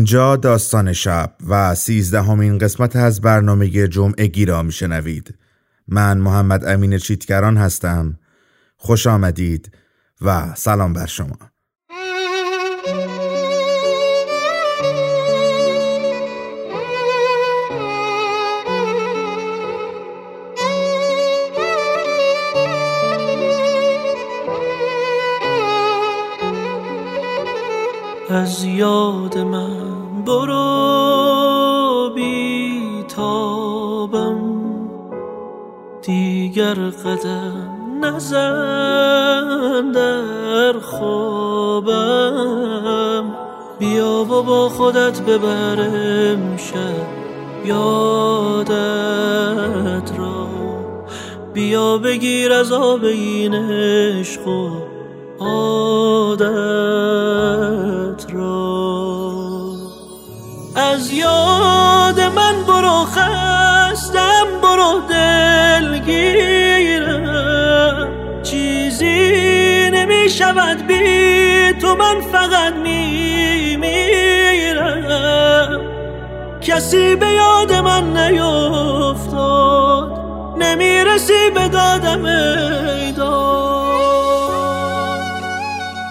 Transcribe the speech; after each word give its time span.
اینجا 0.00 0.36
داستان 0.36 0.92
شب 0.92 1.32
و 1.48 1.74
سیزدهمین 1.74 2.58
قسمت 2.58 2.96
از 2.96 3.20
برنامه 3.20 3.88
جمعگی 3.88 4.44
را 4.44 4.62
میشنوید. 4.62 5.34
من 5.88 6.18
محمد 6.18 6.64
امین 6.64 6.98
چیتگران 6.98 7.56
هستم. 7.56 8.18
خوش 8.76 9.06
آمدید 9.06 9.72
و 10.20 10.54
سلام 10.54 10.92
بر 10.92 11.06
شما. 11.06 11.38
از 28.30 28.64
یاد 28.64 29.38
من 29.38 29.79
برو 30.24 32.10
بیتابم. 32.14 33.40
دیگر 36.02 36.74
قدم 36.74 37.80
نزن 38.00 39.92
در 39.92 40.72
خوابم. 40.80 41.90
بیا 43.78 44.24
و 44.24 44.42
با 44.42 44.68
خودت 44.68 45.20
ببرم 45.22 46.56
شب 46.56 47.06
یادت 47.64 48.72
را. 50.18 50.46
بیا 51.54 51.98
بگیر 51.98 52.52
از 52.52 52.72
آب 52.72 53.04
این 53.04 53.54
عشق 53.54 54.48
و 54.48 54.70
عادت 55.38 56.90
یاد 61.12 62.20
من 62.20 62.62
برو 62.66 63.04
خستم 63.04 64.46
برو 64.62 65.00
دلگیرم 65.08 66.08
چیزی 68.42 69.90
نمی 69.90 70.30
شود 70.30 70.86
بی 70.86 71.72
تو 71.80 71.96
من 71.96 72.20
فقط 72.32 72.74
می 72.74 73.76
میرم 73.76 75.80
کسی 76.60 77.16
به 77.16 77.26
یاد 77.26 77.72
من 77.72 78.16
نیفتاد 78.16 80.20
نمی‌رسی 80.58 81.50
به 81.54 81.68
دادم 81.68 82.24
ایداد 82.24 83.79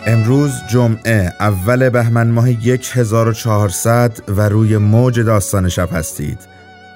امروز 0.10 0.52
جمعه 0.70 1.34
اول 1.40 1.90
بهمن 1.90 2.28
ماه 2.28 2.50
1400 2.94 4.12
و 4.28 4.50
روی 4.50 4.78
موج 4.78 5.20
داستان 5.20 5.70
شب 5.70 5.90
هستید. 5.94 6.40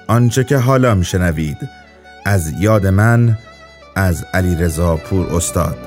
آنچه 0.07 0.43
که 0.43 0.57
حالا 0.57 0.95
میشنوید 0.95 1.57
از 2.25 2.53
یاد 2.59 2.87
من 2.87 3.37
از 3.95 4.25
علی 4.33 4.55
رضا 4.55 4.95
پور 4.95 5.25
استاد. 5.25 5.77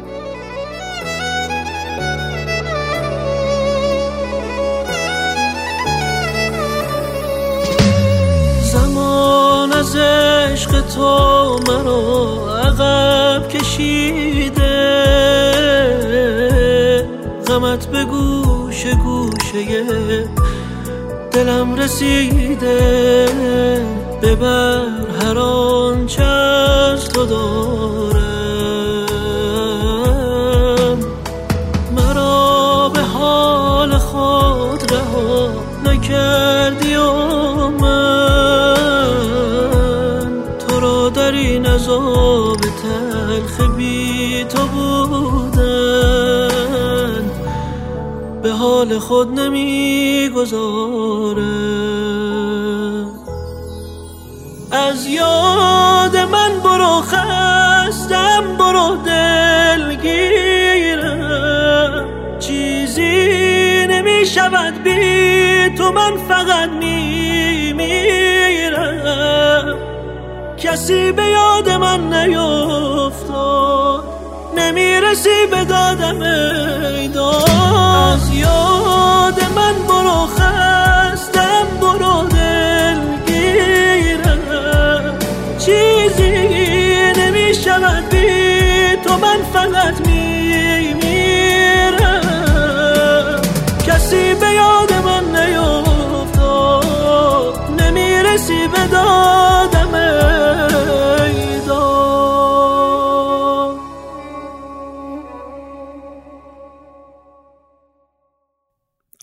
زمان 8.72 9.72
از 9.72 9.96
عشق 9.96 10.80
تو 10.80 11.60
مرا 11.68 12.58
عقب 12.58 13.48
کشیده 13.48 14.55
غمت 17.56 17.86
به 17.86 18.04
گوش 18.04 18.86
گوشه 18.86 20.28
دلم 21.32 21.74
رسیده 21.74 23.28
ببر 24.22 24.88
هر 25.20 25.38
آنچه 25.38 26.22
از 26.22 27.08
تو 27.08 27.26
دارم. 27.26 28.15
حال 48.76 48.98
خود 48.98 49.40
نمی‌گذارم 49.40 50.66
از 54.72 55.06
یاد 55.06 56.16
من 56.16 56.60
برو 56.64 57.00
خستم 57.00 58.56
برو 58.58 58.96
دلگیرم 58.96 60.06
چیزی 62.38 63.86
نمی 63.86 64.26
شود 64.26 64.82
بی 64.82 65.70
تو 65.78 65.92
من 65.92 66.16
فقط 66.28 66.68
می 66.68 67.72
میرم 67.72 69.78
کسی 70.58 71.12
به 71.12 71.24
یاد 71.24 71.70
من 71.70 72.14
نیفتاد. 72.14 74.15
نمی‌رسی 74.56 75.46
به 75.50 75.64
دادم 75.64 76.22
ایداد 76.22 77.50
از 78.12 78.30
یاد 78.30 79.40
من 79.56 79.74
برو 79.88 80.26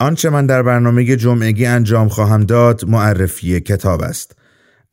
آنچه 0.04 0.30
من 0.30 0.46
در 0.46 0.64
برنامه 0.64 1.16
جمعگی 1.16 1.66
انجام 1.66 2.08
خواهم 2.08 2.44
داد 2.44 2.86
معرفی 2.86 3.60
کتاب 3.60 4.02
است. 4.02 4.36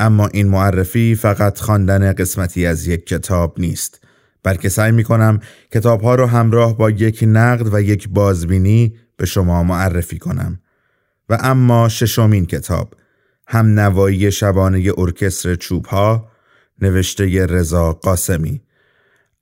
اما 0.00 0.26
این 0.26 0.48
معرفی 0.48 1.14
فقط 1.14 1.60
خواندن 1.60 2.12
قسمتی 2.12 2.66
از 2.66 2.86
یک 2.86 3.06
کتاب 3.06 3.60
نیست 3.60 4.00
بلکه 4.42 4.68
سعی 4.68 4.92
می 4.92 5.04
کنم 5.04 5.40
کتاب 5.72 6.00
ها 6.02 6.14
رو 6.14 6.26
همراه 6.26 6.76
با 6.76 6.90
یک 6.90 7.24
نقد 7.26 7.74
و 7.74 7.80
یک 7.80 8.08
بازبینی 8.08 8.96
به 9.16 9.26
شما 9.26 9.62
معرفی 9.62 10.18
کنم. 10.18 10.60
و 11.28 11.38
اما 11.40 11.88
ششمین 11.88 12.46
کتاب 12.46 12.94
هم 13.46 13.66
نوایی 13.66 14.32
شبانه 14.32 14.92
ارکستر 14.98 15.54
چوب 15.54 15.86
ها 15.86 16.28
نوشته 16.82 17.46
رضا 17.46 17.92
قاسمی. 17.92 18.62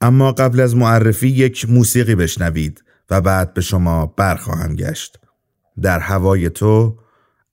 اما 0.00 0.32
قبل 0.32 0.61
از 0.61 0.76
معرفی 0.76 1.29
یک 1.29 1.71
موسیقی 1.71 2.14
بشنوید 2.14 2.85
و 3.11 3.21
بعد 3.21 3.55
به 3.55 3.61
شما 3.61 4.06
برخواهم 4.06 4.76
گشت. 4.76 5.19
در 5.82 5.98
هوای 5.98 6.50
تو 6.50 6.94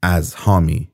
از 0.01 0.33
هامی 0.35 0.91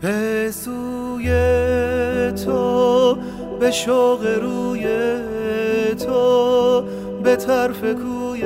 به 0.00 0.50
سوی 0.50 1.28
تو 2.32 3.18
به 3.60 3.70
شوق 3.70 4.26
روی 4.42 4.86
تو 6.06 6.82
به 7.22 7.36
طرف 7.36 7.80
کوی 7.80 8.42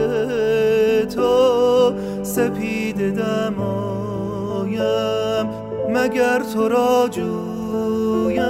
تو 1.06 1.92
سپید 2.34 3.14
دمایم. 3.14 4.80
مگر 5.90 6.42
تو 6.54 6.68
را 6.68 7.08
جویم؟ 7.10 8.40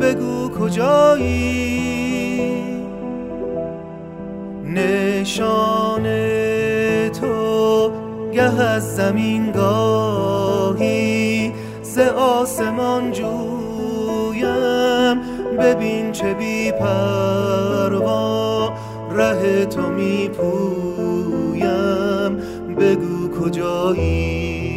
بگو 0.00 0.48
کجایی؟ 0.48 1.82
نشان 4.64 6.02
تو 7.08 7.90
گه 8.32 8.60
از 8.60 8.96
زمین 8.96 9.52
گاهی. 9.52 11.52
ز 11.82 11.98
آسمان 12.16 13.12
جویم. 13.12 13.32
ببین 15.60 16.12
چه 16.12 16.34
بی 16.34 16.72
پروا. 16.72 18.72
ره 19.14 19.66
تو 19.66 19.90
می 19.90 20.28
پویم 20.28 20.91
بگو 22.82 23.28
کجایی؟ 23.40 24.71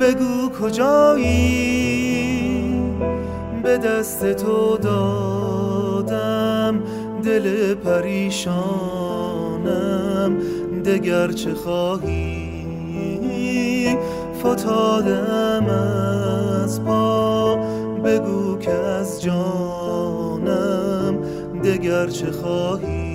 بگو 0.00 0.50
کجایی 0.62 1.98
به 3.62 3.78
دست 3.78 4.32
تو 4.32 4.76
دادم 4.76 6.82
دل 7.24 7.74
پریشانم 7.74 8.48
دگر 10.84 11.32
چه 11.32 11.54
خواهی؟ 11.54 12.48
فتادم 14.40 15.66
از 16.64 16.84
پا 16.84 17.56
بگو 18.04 18.58
که 18.58 18.72
از 18.72 19.22
جانم 19.22 21.18
دگر 21.64 22.06
چه 22.06 22.30
خواهی؟ 22.30 23.07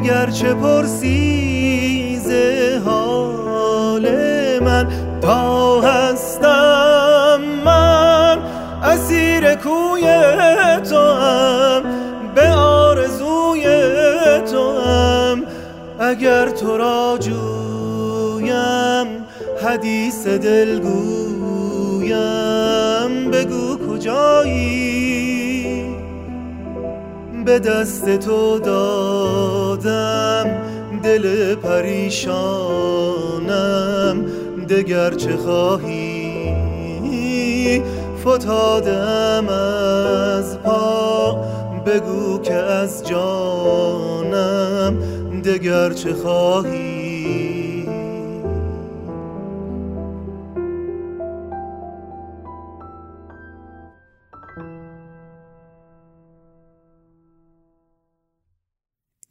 دگر 0.00 0.30
چه 0.30 0.54
پرسی 0.54 2.20
حال 2.84 4.08
من 4.60 4.86
تا 5.20 5.80
هستم 5.80 7.40
من. 7.64 8.38
اسیر 8.82 9.54
کوی 9.54 10.02
تو 10.90 10.96
هم 10.96 11.82
به 12.34 12.48
آرزوی 12.52 13.64
تو 14.52 14.80
هم 14.80 15.44
اگر 16.00 16.48
تو 16.48 16.76
را 16.76 17.18
جویم 17.20 19.06
حدیث 19.62 20.26
دلگویم 20.26 20.90
بگو 23.30 23.76
کجایی؟ 23.88 24.98
به 27.48 27.58
دست 27.58 28.18
تو 28.18 28.58
دادم 29.76 30.50
دل 31.02 31.54
پریشانم 31.54 32.24
دگر 34.68 35.10
چه 35.10 35.36
خواهی؟ 35.36 36.38
فتادم 38.20 39.48
از 39.48 40.58
پا 40.58 41.44
بگو 41.86 42.38
که 42.42 42.54
از 42.54 43.08
جانم 43.08 44.96
دگر 45.44 45.92
چه 45.92 46.14
خواهی؟ 46.14 46.87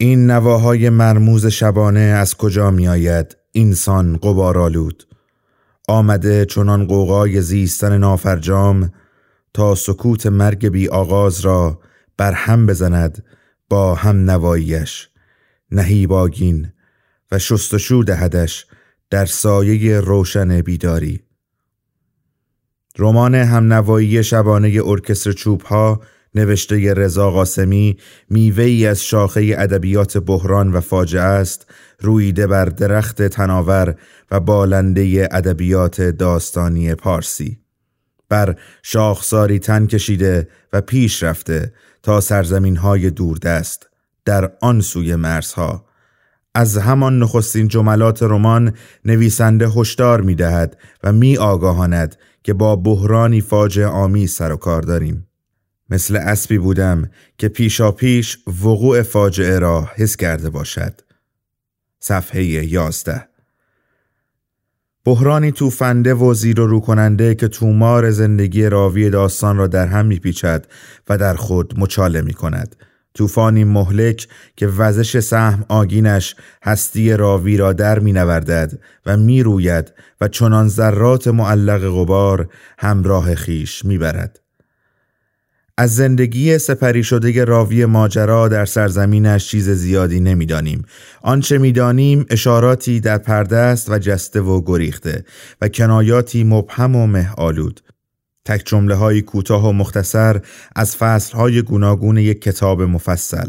این 0.00 0.30
نواهای 0.30 0.90
مرموز 0.90 1.46
شبانه 1.46 2.00
از 2.00 2.36
کجا 2.36 2.70
می 2.70 2.88
آید 2.88 3.36
اینسان 3.52 4.16
قبارالود 4.16 5.08
آمده 5.88 6.44
چنان 6.44 6.86
قوقای 6.86 7.40
زیستن 7.42 7.98
نافرجام 7.98 8.92
تا 9.54 9.74
سکوت 9.74 10.26
مرگ 10.26 10.68
بی 10.68 10.88
آغاز 10.88 11.40
را 11.40 11.80
بر 12.16 12.32
هم 12.32 12.66
بزند 12.66 13.24
با 13.68 13.94
هم 13.94 14.30
نواییش. 14.30 15.08
نهیباگین 15.70 16.72
و 17.32 17.38
شستشو 17.38 18.02
دهدش 18.06 18.66
در 19.10 19.26
سایه 19.26 20.00
روشن 20.00 20.60
بیداری. 20.60 21.22
رمان 22.98 23.34
همنوایی 23.34 24.24
شبانه 24.24 24.80
ارکستر 24.84 25.32
چوب 25.32 25.62
ها 25.62 26.00
نوشته 26.34 26.94
رضا 26.94 27.30
قاسمی 27.30 27.96
میوه 28.30 28.64
ای 28.64 28.86
از 28.86 29.02
شاخه 29.02 29.54
ادبیات 29.58 30.18
بحران 30.18 30.72
و 30.72 30.80
فاجعه 30.80 31.22
است 31.22 31.66
رویده 32.00 32.46
بر 32.46 32.64
درخت 32.64 33.22
تناور 33.22 33.94
و 34.30 34.40
بالنده 34.40 35.28
ادبیات 35.30 36.00
داستانی 36.00 36.94
پارسی. 36.94 37.58
بر 38.28 38.56
شاخساری 38.82 39.58
تن 39.58 39.86
کشیده 39.86 40.48
و 40.72 40.80
پیش 40.80 41.22
رفته 41.22 41.72
تا 42.02 42.20
سرزمین 42.20 42.76
های 42.76 43.10
دوردست 43.10 43.88
در 44.24 44.52
آن 44.60 44.80
سوی 44.80 45.16
مرزها. 45.16 45.84
از 46.54 46.76
همان 46.78 47.18
نخستین 47.18 47.68
جملات 47.68 48.22
رمان 48.22 48.72
نویسنده 49.04 49.68
هشدار 49.68 50.20
می 50.20 50.34
دهد 50.34 50.76
و 51.04 51.12
می 51.12 51.36
آگاهاند 51.36 52.16
که 52.42 52.52
با 52.52 52.76
بحرانی 52.76 53.40
فاجعه 53.40 53.86
آمیز 53.86 54.32
سر 54.32 54.52
و 54.52 54.56
کار 54.56 54.82
داریم. 54.82 55.27
مثل 55.90 56.16
اسبی 56.16 56.58
بودم 56.58 57.10
که 57.38 57.48
پیشا 57.48 57.92
پیش 57.92 58.38
وقوع 58.64 59.02
فاجعه 59.02 59.58
را 59.58 59.88
حس 59.94 60.16
کرده 60.16 60.50
باشد. 60.50 61.00
صفحه 62.00 62.44
یازده. 62.44 63.28
بحرانی 65.04 65.52
توفنده 65.52 66.14
و 66.14 66.34
زیر 66.34 66.60
و 66.60 66.66
رو 66.66 66.80
کننده 66.80 67.34
که 67.34 67.48
تومار 67.48 68.10
زندگی 68.10 68.66
راوی 68.66 69.10
داستان 69.10 69.56
را 69.56 69.66
در 69.66 69.86
هم 69.86 70.06
میپیچد 70.06 70.66
و 71.08 71.18
در 71.18 71.34
خود 71.34 71.74
مچاله 71.78 72.22
می 72.22 72.32
کند 72.32 72.76
طوفانی 73.14 73.64
مهلک 73.64 74.28
که 74.56 74.66
وزش 74.66 75.20
سهم 75.20 75.64
آگینش 75.68 76.36
هستی 76.62 77.12
راوی 77.12 77.56
را 77.56 77.72
در 77.72 77.98
می 77.98 78.12
نوردد 78.12 78.78
و 79.06 79.16
می 79.16 79.42
روید 79.42 79.92
و 80.20 80.28
چنان 80.28 80.68
ذرات 80.68 81.28
معلق 81.28 81.88
غبار 81.88 82.48
همراه 82.78 83.34
خیش 83.34 83.84
می 83.84 83.98
برد. 83.98 84.40
از 85.80 85.94
زندگی 85.94 86.58
سپری 86.58 87.04
شده 87.04 87.44
راوی 87.44 87.84
ماجرا 87.84 88.48
در 88.48 88.64
سرزمینش 88.64 89.48
چیز 89.48 89.70
زیادی 89.70 90.20
نمی‌دانیم. 90.20 90.84
آنچه 91.22 91.58
می‌دانیم 91.58 92.26
اشاراتی 92.30 93.00
در 93.00 93.18
پرده 93.18 93.56
است 93.56 93.90
و 93.90 93.98
جسته 93.98 94.40
و 94.40 94.62
گریخته 94.66 95.24
و 95.60 95.68
کنایاتی 95.68 96.44
مبهم 96.44 96.96
و 96.96 97.06
مه 97.06 97.30
آلود. 97.36 97.80
تک 98.44 98.62
جمله 98.66 99.20
کوتاه 99.20 99.68
و 99.68 99.72
مختصر 99.72 100.40
از 100.76 100.96
فصل 100.96 101.36
های 101.36 101.62
گوناگون 101.62 102.16
یک 102.16 102.42
کتاب 102.42 102.82
مفصل. 102.82 103.48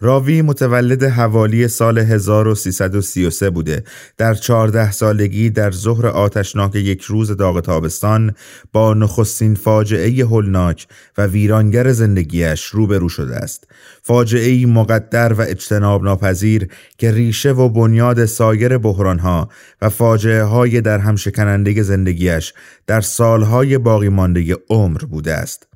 راوی 0.00 0.42
متولد 0.42 1.04
حوالی 1.04 1.68
سال 1.68 1.98
1333 1.98 3.50
بوده. 3.50 3.84
در 4.16 4.34
چهارده 4.34 4.92
سالگی 4.92 5.50
در 5.50 5.70
ظهر 5.70 6.06
آتشناک 6.06 6.74
یک 6.74 7.02
روز 7.02 7.36
داغ 7.36 7.60
تابستان 7.60 8.34
با 8.72 8.94
نخستین 8.94 9.54
فاجعه 9.54 10.24
هولناک 10.24 10.86
و 11.18 11.26
ویرانگر 11.26 11.92
زندگیش 11.92 12.64
روبرو 12.64 13.08
شده 13.08 13.36
است. 13.36 13.68
فاجعه 14.02 14.66
مقدر 14.66 15.32
و 15.32 15.40
اجتناب 15.40 16.04
ناپذیر 16.04 16.68
که 16.98 17.12
ریشه 17.12 17.52
و 17.52 17.68
بنیاد 17.68 18.24
سایر 18.24 18.78
بحرانها 18.78 19.48
و 19.82 19.88
فاجعه 19.88 20.42
های 20.42 20.80
در 20.80 20.98
هم 20.98 21.16
شکننده 21.16 21.82
زندگیش 21.82 22.54
در 22.86 23.00
سالهای 23.00 23.78
باقی 23.78 24.08
مانده 24.08 24.56
عمر 24.70 24.98
بوده 24.98 25.34
است. 25.34 25.75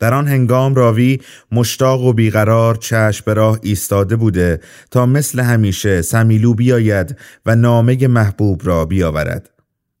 در 0.00 0.14
آن 0.14 0.28
هنگام 0.28 0.74
راوی 0.74 1.18
مشتاق 1.52 2.04
و 2.04 2.12
بیقرار 2.12 2.74
چشم 2.74 3.22
به 3.26 3.34
راه 3.34 3.58
ایستاده 3.62 4.16
بوده 4.16 4.60
تا 4.90 5.06
مثل 5.06 5.40
همیشه 5.40 6.02
سمیلو 6.02 6.54
بیاید 6.54 7.16
و 7.46 7.56
نامه 7.56 8.06
محبوب 8.08 8.60
را 8.64 8.84
بیاورد. 8.84 9.50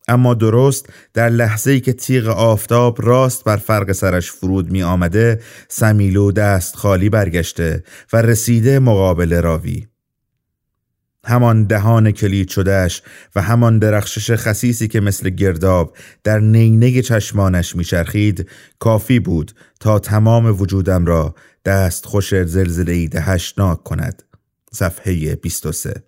اما 0.08 0.34
درست 0.34 0.86
در 1.14 1.28
لحظه‌ای 1.28 1.80
که 1.80 1.92
تیغ 1.92 2.26
آفتاب 2.26 3.06
راست 3.06 3.44
بر 3.44 3.56
فرق 3.56 3.92
سرش 3.92 4.30
فرود 4.30 4.70
می 4.70 4.82
آمده 4.82 5.40
سمیلو 5.68 6.32
دست 6.32 6.76
خالی 6.76 7.10
برگشته 7.10 7.84
و 8.12 8.22
رسیده 8.22 8.78
مقابل 8.78 9.42
راوی. 9.42 9.89
همان 11.24 11.64
دهان 11.64 12.10
کلید 12.10 12.48
شدهش 12.48 13.02
و 13.36 13.42
همان 13.42 13.78
درخشش 13.78 14.30
خسیسی 14.30 14.88
که 14.88 15.00
مثل 15.00 15.30
گرداب 15.30 15.96
در 16.24 16.38
نینه 16.38 17.02
چشمانش 17.02 17.76
میچرخید 17.76 18.50
کافی 18.78 19.20
بود 19.20 19.52
تا 19.80 19.98
تمام 19.98 20.60
وجودم 20.60 21.06
را 21.06 21.34
دست 21.64 22.06
خوش 22.06 22.34
زلزله 22.34 23.08
دهشناک 23.08 23.82
کند. 23.82 24.22
صفحه 24.72 25.36
23 25.36 26.02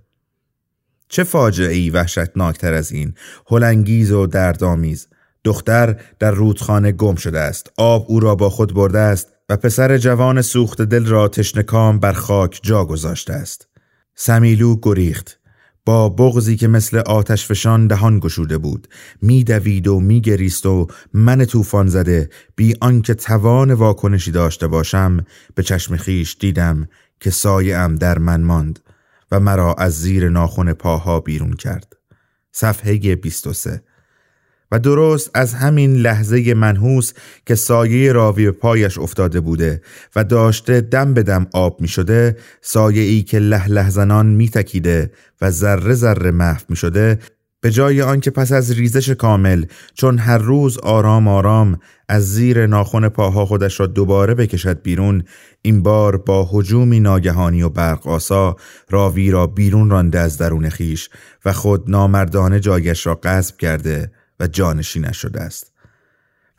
چه 1.09 1.25
فاجعه 1.25 1.75
ای 1.75 1.91
وحشتناکتر 1.91 2.75
از 2.75 2.93
این 2.93 3.15
هلنگیز 3.47 4.13
و 4.13 4.27
دردآمیز. 4.27 5.09
دختر 5.45 6.01
در 6.19 6.31
رودخانه 6.31 6.93
گم 6.93 7.15
شده 7.15 7.41
است 7.41 7.71
آب 7.77 8.05
او 8.09 8.21
را 8.21 8.35
با 8.35 8.51
خود 8.51 8.75
برده 8.75 8.99
است 8.99 9.29
و 9.49 9.57
پسر 9.57 9.99
جوان 9.99 10.43
سوخت 10.43 10.83
دل 10.83 11.07
را 11.07 11.29
تشنکام 11.29 11.99
بر 11.99 12.13
خاک 12.13 12.61
جا 12.63 12.85
گذاشته 12.85 13.33
است 13.33 13.72
سمیلو 14.15 14.77
گریخت. 14.83 15.39
با 15.85 16.09
بغزی 16.09 16.57
که 16.57 16.69
مثل 16.69 16.99
آتش 16.99 17.47
فشان 17.47 17.87
دهان 17.87 18.19
گشوده 18.19 18.59
بود. 18.59 18.89
میدوید 19.23 19.89
و 19.89 20.01
میگریست 20.01 20.67
و 20.67 20.87
من 21.13 21.45
طوفان 21.45 21.87
زده. 21.87 22.31
بی 22.57 22.75
آنکه 22.81 23.15
توان 23.15 23.73
واکنشی 23.73 24.31
داشته 24.31 24.67
باشم 24.67 25.25
به 25.55 25.63
چشم 25.63 25.97
خیش 25.97 26.37
دیدم 26.41 26.89
که 27.21 27.31
سایه 27.31 27.77
ام 27.77 27.95
در 27.95 28.19
من 28.19 28.43
ماند 28.43 28.81
و 29.31 29.41
مرا 29.41 29.75
از 29.75 30.01
زیر 30.01 30.29
ناخن 30.29 30.73
پاها 30.73 31.21
بیرون 31.21 31.53
کرد. 31.53 31.97
صفحه 32.53 33.17
23 33.17 33.83
و 34.73 34.79
درست 34.79 35.31
از 35.35 35.55
همین 35.55 35.97
لحظه 35.97 36.55
منحوس 36.55 37.13
که 37.47 37.55
سایه 37.55 38.13
راوی 38.13 38.51
پایش 38.51 38.99
افتاده 38.99 39.41
بوده 39.41 39.83
و 40.17 40.25
داشته 40.25 40.81
دم 40.81 41.15
به 41.15 41.23
دم 41.23 41.47
آب 41.53 41.81
می 41.81 41.89
شده 41.89 42.37
سایه 42.61 43.03
ای 43.03 43.23
که 43.23 43.39
له 43.39 43.69
لحظنان 43.69 44.27
می 44.27 44.49
تکیده 44.49 45.11
و 45.41 45.51
ذره 45.51 45.95
ذره 45.95 46.31
محو 46.31 46.63
می 46.69 46.77
شده 46.77 47.19
به 47.61 47.71
جای 47.71 48.03
آنکه 48.03 48.31
پس 48.31 48.53
از 48.53 48.71
ریزش 48.71 49.11
کامل 49.11 49.65
چون 49.95 50.19
هر 50.19 50.39
روز 50.39 50.79
آرام 50.79 51.29
آرام 51.29 51.79
از 52.09 52.33
زیر 52.33 52.67
ناخن 52.67 53.09
پاها 53.09 53.47
خودش 53.47 53.81
را 53.81 53.87
دوباره 53.87 54.35
بکشد 54.35 54.83
بیرون 54.83 55.25
این 55.63 55.83
بار 55.83 56.17
با 56.17 56.45
هجومی 56.53 57.01
ناگهانی 57.01 57.63
و 57.63 57.69
برق 57.69 58.07
آسا 58.07 58.57
راوی 58.91 59.31
را 59.31 59.47
بیرون 59.47 59.91
رانده 59.91 60.19
از 60.19 60.39
درون 60.39 60.69
خیش 60.69 61.11
و 61.45 61.53
خود 61.53 61.91
نامردانه 61.91 62.61
جایش 62.61 63.07
را 63.07 63.15
قصب 63.15 63.57
کرده. 63.57 64.11
و 64.41 64.47
جانشینش 64.47 65.17
شده 65.17 65.41
است. 65.41 65.73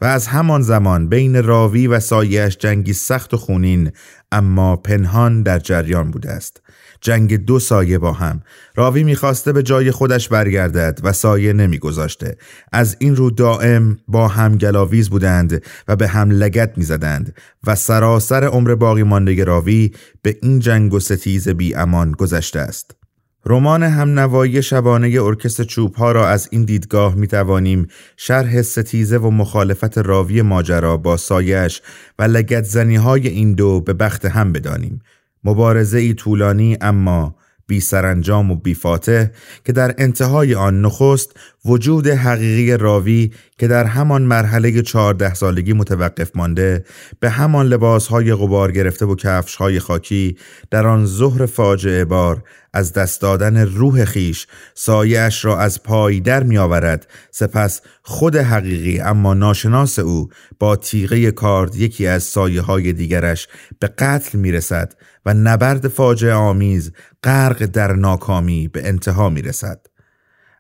و 0.01 0.05
از 0.05 0.27
همان 0.27 0.61
زمان 0.61 1.09
بین 1.09 1.43
راوی 1.43 1.87
و 1.87 1.99
سایهش 1.99 2.57
جنگی 2.57 2.93
سخت 2.93 3.33
و 3.33 3.37
خونین 3.37 3.91
اما 4.31 4.75
پنهان 4.75 5.43
در 5.43 5.59
جریان 5.59 6.11
بوده 6.11 6.31
است. 6.31 6.61
جنگ 7.01 7.45
دو 7.45 7.59
سایه 7.59 7.97
با 7.97 8.13
هم. 8.13 8.41
راوی 8.75 9.03
می‌خواسته 9.03 9.53
به 9.53 9.63
جای 9.63 9.91
خودش 9.91 10.29
برگردد 10.29 10.99
و 11.03 11.13
سایه 11.13 11.53
نمیگذاشته. 11.53 12.37
از 12.71 12.95
این 12.99 13.15
رو 13.15 13.31
دائم 13.31 13.97
با 14.07 14.27
هم 14.27 14.55
گلاویز 14.55 15.09
بودند 15.09 15.63
و 15.87 15.95
به 15.95 16.07
هم 16.07 16.31
لگت 16.31 16.77
می‌زدند 16.77 17.35
و 17.67 17.75
سراسر 17.75 18.43
عمر 18.43 18.75
باقی 18.75 19.03
مانده 19.03 19.43
راوی 19.43 19.91
به 20.21 20.37
این 20.41 20.59
جنگ 20.59 20.93
و 20.93 20.99
ستیز 20.99 21.49
بی 21.49 21.75
امان 21.75 22.11
گذشته 22.11 22.59
است. 22.59 23.02
رمان 23.45 23.83
همنوایی 23.83 24.63
شبانه 24.63 25.21
ارکستر 25.21 25.63
چوب 25.63 25.95
ها 25.95 26.11
را 26.11 26.27
از 26.29 26.47
این 26.51 26.65
دیدگاه 26.65 27.15
می 27.15 27.27
توانیم 27.27 27.87
شرح 28.17 28.61
ستیزه 28.61 29.17
و 29.17 29.29
مخالفت 29.29 29.97
راوی 29.97 30.41
ماجرا 30.41 30.97
با 30.97 31.17
سایش 31.17 31.81
و 32.19 32.23
لگتزنی 32.23 32.95
های 32.95 33.27
این 33.27 33.53
دو 33.53 33.81
به 33.81 33.93
بخت 33.93 34.25
هم 34.25 34.51
بدانیم. 34.51 35.01
مبارزه 35.43 35.97
ای 35.97 36.13
طولانی 36.13 36.77
اما 36.81 37.35
بی 37.67 37.79
سرانجام 37.79 38.51
و 38.51 38.55
بی 38.55 38.73
فاتح 38.73 39.25
که 39.65 39.73
در 39.73 39.95
انتهای 39.97 40.55
آن 40.55 40.81
نخست 40.81 41.31
وجود 41.65 42.07
حقیقی 42.07 42.77
راوی 42.77 43.31
که 43.57 43.67
در 43.67 43.85
همان 43.85 44.21
مرحله 44.21 44.81
چهارده 44.81 45.33
سالگی 45.33 45.73
متوقف 45.73 46.35
مانده 46.35 46.85
به 47.19 47.29
همان 47.29 47.65
لباسهای 47.65 48.33
غبار 48.33 48.71
گرفته 48.71 49.05
و 49.05 49.15
کفشهای 49.15 49.79
خاکی 49.79 50.37
در 50.71 50.87
آن 50.87 51.05
ظهر 51.05 51.45
فاجعه 51.45 52.05
بار 52.05 52.43
از 52.73 52.93
دست 52.93 53.21
دادن 53.21 53.57
روح 53.57 54.05
خیش 54.05 54.47
سایش 54.73 55.45
را 55.45 55.59
از 55.59 55.83
پای 55.83 56.19
در 56.19 56.43
می 56.43 56.57
آورد 56.57 57.07
سپس 57.31 57.81
خود 58.01 58.35
حقیقی 58.35 58.99
اما 58.99 59.33
ناشناس 59.33 59.99
او 59.99 60.29
با 60.59 60.75
تیغه 60.75 61.31
کارد 61.31 61.75
یکی 61.75 62.07
از 62.07 62.23
سایه 62.23 62.61
های 62.61 62.93
دیگرش 62.93 63.47
به 63.79 63.87
قتل 63.87 64.37
می 64.37 64.51
رسد 64.51 64.93
و 65.25 65.33
نبرد 65.33 65.87
فاجعه 65.87 66.33
آمیز 66.33 66.91
غرق 67.23 67.65
در 67.65 67.93
ناکامی 67.93 68.67
به 68.67 68.87
انتها 68.87 69.29
می 69.29 69.41
رسد. 69.41 69.85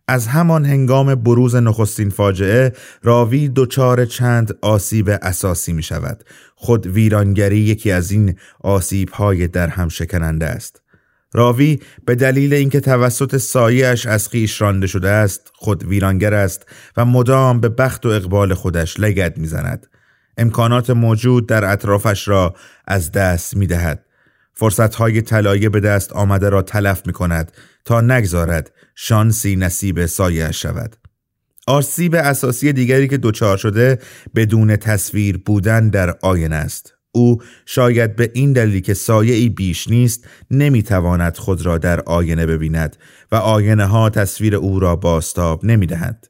از 0.07 0.27
همان 0.27 0.65
هنگام 0.65 1.15
بروز 1.15 1.55
نخستین 1.55 2.09
فاجعه 2.09 2.73
راوی 3.03 3.49
دچار 3.55 4.05
چند 4.05 4.57
آسیب 4.61 5.09
اساسی 5.21 5.73
می 5.73 5.83
شود. 5.83 6.23
خود 6.55 6.87
ویرانگری 6.87 7.59
یکی 7.59 7.91
از 7.91 8.11
این 8.11 8.35
آسیب 8.59 9.09
های 9.09 9.47
در 9.47 9.67
هم 9.67 9.89
شکننده 9.89 10.45
است. 10.45 10.82
راوی 11.33 11.79
به 12.05 12.15
دلیل 12.15 12.53
اینکه 12.53 12.79
توسط 12.79 13.37
سایش 13.37 14.05
از 14.05 14.29
خیش 14.29 14.61
رانده 14.61 14.87
شده 14.87 15.09
است 15.09 15.51
خود 15.53 15.83
ویرانگر 15.83 16.33
است 16.33 16.65
و 16.97 17.05
مدام 17.05 17.59
به 17.59 17.69
بخت 17.69 18.05
و 18.05 18.09
اقبال 18.09 18.53
خودش 18.53 18.99
لگد 18.99 19.37
می‌زند 19.37 19.87
امکانات 20.37 20.89
موجود 20.89 21.47
در 21.47 21.71
اطرافش 21.71 22.27
را 22.27 22.55
از 22.87 23.11
دست 23.11 23.57
می 23.57 23.67
دهد. 23.67 24.05
فرصتهای 24.53 25.21
طلایه 25.21 25.69
به 25.69 25.79
دست 25.79 26.13
آمده 26.13 26.49
را 26.49 26.61
تلف 26.61 27.07
می 27.07 27.13
کند 27.13 27.51
تا 27.85 28.01
نگذارد 28.01 28.71
شانسی 28.95 29.55
نصیب 29.55 30.05
سایه 30.05 30.51
شود. 30.51 30.95
آسیب 31.67 32.15
اساسی 32.15 32.73
دیگری 32.73 33.07
که 33.07 33.17
دچار 33.17 33.57
شده 33.57 33.99
بدون 34.35 34.75
تصویر 34.75 35.37
بودن 35.37 35.89
در 35.89 36.15
آینه 36.21 36.55
است. 36.55 36.93
او 37.15 37.37
شاید 37.65 38.15
به 38.15 38.31
این 38.33 38.53
دلیل 38.53 38.79
که 38.79 38.93
سایه 38.93 39.35
ای 39.35 39.49
بیش 39.49 39.87
نیست 39.87 40.27
نمی‌تواند 40.51 41.37
خود 41.37 41.65
را 41.65 41.77
در 41.77 42.01
آینه 42.01 42.45
ببیند 42.45 42.97
و 43.31 43.35
آینه 43.35 43.85
ها 43.85 44.09
تصویر 44.09 44.55
او 44.55 44.79
را 44.79 44.95
باستاب 44.95 45.65
نمی‌دهند. 45.65 46.27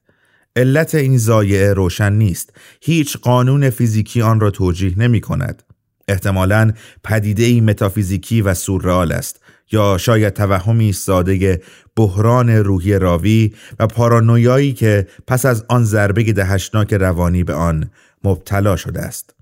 علت 0.55 0.95
این 0.95 1.17
زایعه 1.17 1.73
روشن 1.73 2.13
نیست. 2.13 2.53
هیچ 2.81 3.17
قانون 3.17 3.69
فیزیکی 3.69 4.21
آن 4.21 4.39
را 4.39 4.51
توجیه 4.51 4.99
نمی 4.99 5.21
کند. 5.21 5.63
احتمالاً 6.07 6.71
پدیده 7.03 7.43
ای 7.43 7.61
متافیزیکی 7.61 8.41
و 8.41 8.53
سورئال 8.53 9.11
است 9.11 9.39
یا 9.71 9.97
شاید 9.97 10.33
توهمی 10.33 10.93
ساده 10.93 11.61
بحران 11.95 12.49
روحی 12.49 12.99
راوی 12.99 13.53
و 13.79 13.87
پارانویایی 13.87 14.73
که 14.73 15.07
پس 15.27 15.45
از 15.45 15.65
آن 15.67 15.83
ضربه 15.83 16.33
دهشناک 16.33 16.93
روانی 16.93 17.43
به 17.43 17.53
آن 17.53 17.89
مبتلا 18.23 18.75
شده 18.75 19.01
است. 19.01 19.35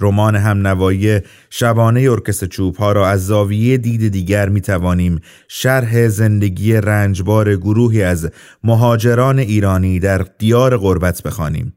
رمان 0.00 0.36
هم 0.36 0.66
نوایی 0.66 1.20
شبانه 1.50 2.10
ارکست 2.10 2.44
چوب 2.44 2.76
ها 2.76 2.92
را 2.92 3.08
از 3.08 3.26
زاویه 3.26 3.76
دید 3.76 4.08
دیگر 4.08 4.48
می 4.48 4.60
توانیم 4.60 5.20
شرح 5.48 6.08
زندگی 6.08 6.72
رنجبار 6.72 7.56
گروهی 7.56 8.02
از 8.02 8.30
مهاجران 8.64 9.38
ایرانی 9.38 9.98
در 9.98 10.26
دیار 10.38 10.76
غربت 10.76 11.22
بخوانیم. 11.22 11.76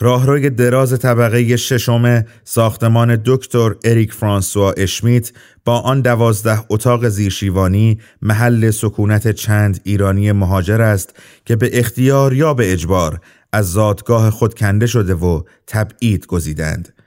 راهروی 0.00 0.50
دراز 0.50 0.98
طبقه 0.98 1.56
ششم 1.56 2.24
ساختمان 2.44 3.22
دکتر 3.24 3.74
اریک 3.84 4.12
فرانسوا 4.12 4.72
اشمیت 4.72 5.32
با 5.64 5.80
آن 5.80 6.00
دوازده 6.00 6.60
اتاق 6.68 7.08
زیرشیوانی 7.08 7.98
محل 8.22 8.70
سکونت 8.70 9.30
چند 9.30 9.80
ایرانی 9.84 10.32
مهاجر 10.32 10.82
است 10.82 11.16
که 11.44 11.56
به 11.56 11.78
اختیار 11.78 12.32
یا 12.32 12.54
به 12.54 12.72
اجبار 12.72 13.20
از 13.52 13.72
زادگاه 13.72 14.30
خود 14.30 14.54
کنده 14.54 14.86
شده 14.86 15.14
و 15.14 15.42
تبعید 15.66 16.26
گزیدند. 16.26 16.97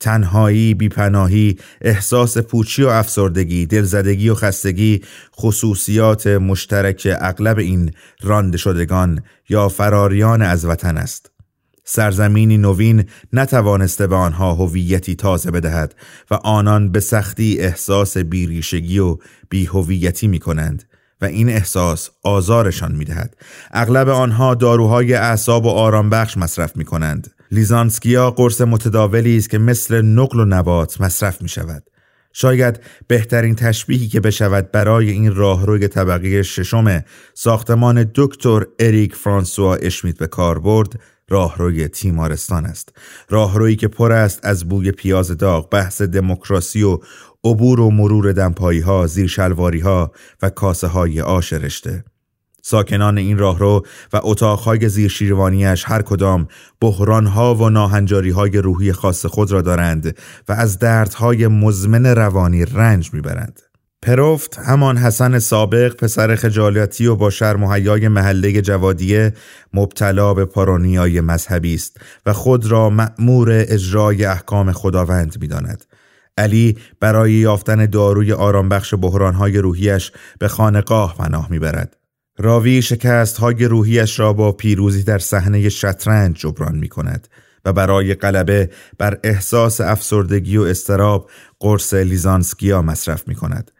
تنهایی، 0.00 0.74
بیپناهی، 0.74 1.56
احساس 1.80 2.38
پوچی 2.38 2.82
و 2.82 2.88
افسردگی، 2.88 3.66
دلزدگی 3.66 4.28
و 4.28 4.34
خستگی 4.34 5.02
خصوصیات 5.36 6.26
مشترک 6.26 7.08
اغلب 7.20 7.58
این 7.58 7.90
رانده 8.22 8.58
شدگان 8.58 9.22
یا 9.48 9.68
فراریان 9.68 10.42
از 10.42 10.64
وطن 10.64 10.96
است. 10.96 11.30
سرزمینی 11.88 12.58
نوین 12.58 13.04
نتوانسته 13.32 14.06
به 14.06 14.16
آنها 14.16 14.54
هویتی 14.54 15.14
تازه 15.14 15.50
بدهد 15.50 15.94
و 16.30 16.34
آنان 16.34 16.92
به 16.92 17.00
سختی 17.00 17.58
احساس 17.58 18.18
بیریشگی 18.18 18.98
و 18.98 19.18
بیهویتی 19.48 20.28
می 20.28 20.38
کنند 20.38 20.84
و 21.20 21.24
این 21.24 21.48
احساس 21.48 22.10
آزارشان 22.22 22.92
می 22.92 23.04
دهد. 23.04 23.36
اغلب 23.70 24.08
آنها 24.08 24.54
داروهای 24.54 25.14
اعصاب 25.14 25.64
و 25.64 25.68
آرام 25.68 26.10
بخش 26.10 26.36
مصرف 26.36 26.76
می 26.76 26.84
کنند. 26.84 27.30
لیزانسکیا 27.50 28.30
قرص 28.30 28.60
متداولی 28.60 29.36
است 29.36 29.50
که 29.50 29.58
مثل 29.58 30.02
نقل 30.02 30.40
و 30.40 30.44
نبات 30.44 31.00
مصرف 31.00 31.42
می 31.42 31.48
شود. 31.48 31.82
شاید 32.32 32.80
بهترین 33.08 33.54
تشبیهی 33.54 34.08
که 34.08 34.20
بشود 34.20 34.72
برای 34.72 35.10
این 35.10 35.34
راهروی 35.34 35.88
طبقه 35.88 36.42
ششم 36.42 37.04
ساختمان 37.34 38.10
دکتر 38.14 38.66
اریک 38.78 39.14
فرانسوا 39.14 39.74
اشمیت 39.74 40.18
به 40.18 40.26
کار 40.26 40.58
برد 40.58 41.00
راهروی 41.28 41.88
تیمارستان 41.88 42.66
است 42.66 42.98
راهرویی 43.28 43.76
که 43.76 43.88
پر 43.88 44.12
است 44.12 44.40
از 44.42 44.68
بوی 44.68 44.92
پیاز 44.92 45.30
داغ 45.30 45.70
بحث 45.70 46.02
دموکراسی 46.02 46.82
و 46.82 46.98
عبور 47.46 47.80
و 47.80 47.90
مرور 47.90 48.32
دمپایی 48.32 48.80
ها، 48.80 49.06
زیر 49.06 49.26
شلواری 49.26 49.80
ها 49.80 50.12
و 50.42 50.50
کاسه 50.50 50.86
های 50.86 51.20
آش 51.20 51.52
رشته. 51.52 52.04
ساکنان 52.62 53.18
این 53.18 53.38
راهرو 53.38 53.86
و 54.12 54.20
اتاقهای 54.22 54.88
زیر 54.88 55.08
شیروانیش 55.08 55.84
هر 55.86 56.02
کدام 56.02 56.48
بحرانها 56.80 57.54
و 57.54 57.70
ناهنجاریهای 57.70 58.50
روحی 58.50 58.92
خاص 58.92 59.26
خود 59.26 59.52
را 59.52 59.62
دارند 59.62 60.16
و 60.48 60.52
از 60.52 60.78
دردهای 60.78 61.46
مزمن 61.46 62.06
روانی 62.06 62.64
رنج 62.64 63.10
می‌برند. 63.12 63.60
پروفت 64.02 64.58
همان 64.58 64.96
حسن 64.96 65.38
سابق 65.38 65.96
پسر 65.96 66.36
خجالتی 66.36 67.06
و 67.06 67.16
با 67.16 67.30
شرم 67.30 67.64
و 67.64 67.72
حیای 67.72 68.08
محله 68.08 68.62
جوادیه 68.62 69.34
مبتلا 69.74 70.34
به 70.34 70.44
پارانیای 70.44 71.20
مذهبی 71.20 71.74
است 71.74 71.96
و 72.26 72.32
خود 72.32 72.66
را 72.66 72.90
مأمور 72.90 73.48
اجرای 73.50 74.24
احکام 74.24 74.72
خداوند 74.72 75.36
می‌داند. 75.40 75.84
علی 76.38 76.78
برای 77.00 77.32
یافتن 77.32 77.86
داروی 77.86 78.32
آرامبخش 78.32 78.94
بحرانهای 78.94 79.58
روحیش 79.58 80.12
به 80.38 80.48
خانقاه 80.48 81.16
پناه 81.16 81.50
می‌برد. 81.50 81.96
راوی 82.38 82.82
شکست 82.82 83.36
های 83.36 83.64
روحیش 83.64 84.20
را 84.20 84.32
با 84.32 84.52
پیروزی 84.52 85.02
در 85.02 85.18
صحنه 85.18 85.68
شطرنج 85.68 86.36
جبران 86.36 86.76
می 86.76 86.88
کند 86.88 87.28
و 87.64 87.72
برای 87.72 88.14
غلبه 88.14 88.70
بر 88.98 89.18
احساس 89.24 89.80
افسردگی 89.80 90.56
و 90.56 90.62
استراب 90.62 91.30
قرص 91.60 91.94
لیزانسکیا 91.94 92.82
مصرف 92.82 93.28
می 93.28 93.34
کند. 93.34 93.70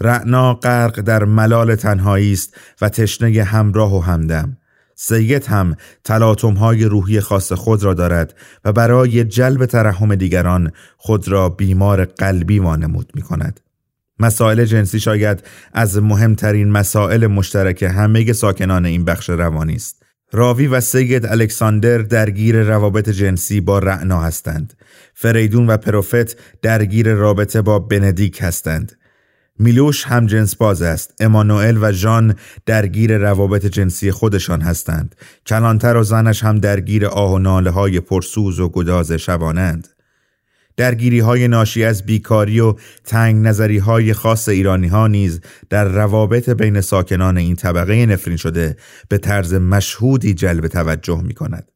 رعنا 0.00 0.54
غرق 0.54 1.00
در 1.00 1.24
ملال 1.24 1.74
تنهایی 1.74 2.32
است 2.32 2.56
و 2.80 2.88
تشنه 2.88 3.42
همراه 3.42 3.96
و 3.96 4.00
همدم. 4.00 4.56
سید 5.04 5.44
هم 5.44 5.76
تلاتم 6.04 6.54
های 6.54 6.84
روحی 6.84 7.20
خاص 7.20 7.52
خود 7.52 7.82
را 7.82 7.94
دارد 7.94 8.34
و 8.64 8.72
برای 8.72 9.24
جلب 9.24 9.66
ترحم 9.66 10.14
دیگران 10.14 10.72
خود 10.96 11.28
را 11.28 11.48
بیمار 11.48 12.04
قلبی 12.04 12.58
وانمود 12.58 13.12
می 13.14 13.22
کند. 13.22 13.60
مسائل 14.18 14.64
جنسی 14.64 15.00
شاید 15.00 15.42
از 15.72 16.02
مهمترین 16.02 16.70
مسائل 16.70 17.26
مشترک 17.26 17.82
همه 17.82 18.32
ساکنان 18.32 18.86
این 18.86 19.04
بخش 19.04 19.30
روانی 19.30 19.74
است. 19.74 20.02
راوی 20.32 20.66
و 20.66 20.80
سید 20.80 21.26
الکساندر 21.26 21.98
درگیر 21.98 22.62
روابط 22.62 23.08
جنسی 23.08 23.60
با 23.60 23.78
رعنا 23.78 24.20
هستند. 24.20 24.74
فریدون 25.14 25.66
و 25.66 25.76
پروفت 25.76 26.36
درگیر 26.62 27.14
رابطه 27.14 27.62
با 27.62 27.78
بندیک 27.78 28.38
هستند. 28.42 28.92
میلوش 29.58 30.04
هم 30.04 30.26
جنس 30.26 30.56
باز 30.56 30.82
است. 30.82 31.14
امانوئل 31.20 31.78
و 31.80 31.92
ژان 31.92 32.34
درگیر 32.66 33.18
روابط 33.18 33.66
جنسی 33.66 34.10
خودشان 34.10 34.60
هستند. 34.60 35.14
کلانتر 35.46 35.96
و 35.96 36.02
زنش 36.02 36.44
هم 36.44 36.58
درگیر 36.58 37.06
آه 37.06 37.32
و 37.32 37.38
ناله 37.38 37.70
های 37.70 38.00
پرسوز 38.00 38.60
و 38.60 38.68
گداز 38.68 39.12
شبانند. 39.12 39.88
درگیری 40.76 41.20
های 41.20 41.48
ناشی 41.48 41.84
از 41.84 42.06
بیکاری 42.06 42.60
و 42.60 42.74
تنگ 43.04 43.46
نظری 43.46 43.78
های 43.78 44.12
خاص 44.12 44.48
ایرانی 44.48 44.88
ها 44.88 45.06
نیز 45.06 45.40
در 45.70 45.84
روابط 45.84 46.50
بین 46.50 46.80
ساکنان 46.80 47.38
این 47.38 47.56
طبقه 47.56 48.06
نفرین 48.06 48.36
شده 48.36 48.76
به 49.08 49.18
طرز 49.18 49.54
مشهودی 49.54 50.34
جلب 50.34 50.66
توجه 50.66 51.22
می 51.22 51.34
کند. 51.34 51.72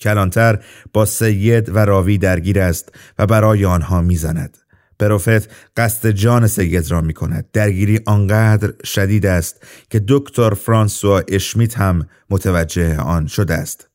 کلانتر 0.00 0.58
با 0.92 1.04
سید 1.04 1.68
و 1.68 1.78
راوی 1.78 2.18
درگیر 2.18 2.60
است 2.60 2.92
و 3.18 3.26
برای 3.26 3.64
آنها 3.64 4.02
می‌زند. 4.02 4.58
پروفت 5.00 5.50
قصد 5.76 6.10
جان 6.10 6.46
سید 6.46 6.90
را 6.90 7.00
می 7.00 7.14
کند. 7.14 7.48
درگیری 7.52 8.00
آنقدر 8.06 8.72
شدید 8.84 9.26
است 9.26 9.66
که 9.90 10.04
دکتر 10.08 10.54
فرانسوا 10.54 11.22
اشمیت 11.28 11.78
هم 11.78 12.06
متوجه 12.30 12.96
آن 12.96 13.26
شده 13.26 13.54
است. 13.54 13.88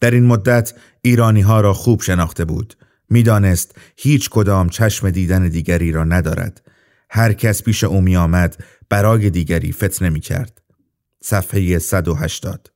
در 0.00 0.10
این 0.10 0.26
مدت 0.26 0.72
ایرانی 1.02 1.40
ها 1.40 1.60
را 1.60 1.74
خوب 1.74 2.02
شناخته 2.02 2.44
بود. 2.44 2.74
می‌دانست 3.10 3.76
هیچ 3.96 4.30
کدام 4.30 4.68
چشم 4.68 5.10
دیدن 5.10 5.48
دیگری 5.48 5.92
را 5.92 6.04
ندارد. 6.04 6.62
هر 7.10 7.32
کس 7.32 7.62
پیش 7.62 7.84
او 7.84 8.00
می 8.00 8.16
آمد 8.16 8.64
برای 8.88 9.30
دیگری 9.30 9.72
فتنه 9.72 10.10
می 10.10 10.20
کرد. 10.20 10.60
صفحه 11.22 11.78
180 11.78 12.70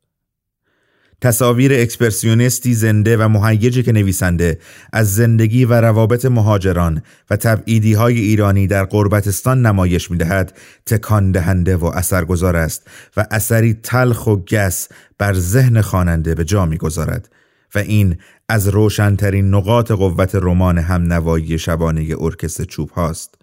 تصاویر 1.22 1.72
اکسپرسیونیستی 1.74 2.74
زنده 2.74 3.16
و 3.16 3.28
مهیجی 3.28 3.82
که 3.82 3.92
نویسنده 3.92 4.58
از 4.92 5.14
زندگی 5.14 5.64
و 5.64 5.72
روابط 5.72 6.24
مهاجران 6.24 7.02
و 7.30 7.37
تبعیدی 7.37 7.92
های 7.92 8.20
ایرانی 8.20 8.66
در 8.66 8.85
قربتستان 8.85 9.66
نمایش 9.66 10.11
می 10.11 10.16
دهد 10.16 10.58
تکان 10.87 11.32
دهنده 11.32 11.76
و 11.76 11.85
اثرگذار 11.85 12.56
است 12.56 12.90
و 13.16 13.26
اثری 13.30 13.74
تلخ 13.74 14.26
و 14.26 14.37
گس 14.37 14.88
بر 15.18 15.35
ذهن 15.35 15.80
خواننده 15.80 16.35
به 16.35 16.44
جا 16.44 16.66
می 16.66 16.76
گذارد 16.76 17.28
و 17.74 17.78
این 17.78 18.18
از 18.48 18.68
روشنترین 18.68 19.54
نقاط 19.54 19.90
قوت 19.90 20.35
رمان 20.35 20.78
هم 20.78 21.12
نوایی 21.12 21.58
شبانه 21.58 22.16
ارکست 22.18 22.62
چوب 22.62 22.90
هاست. 22.90 23.35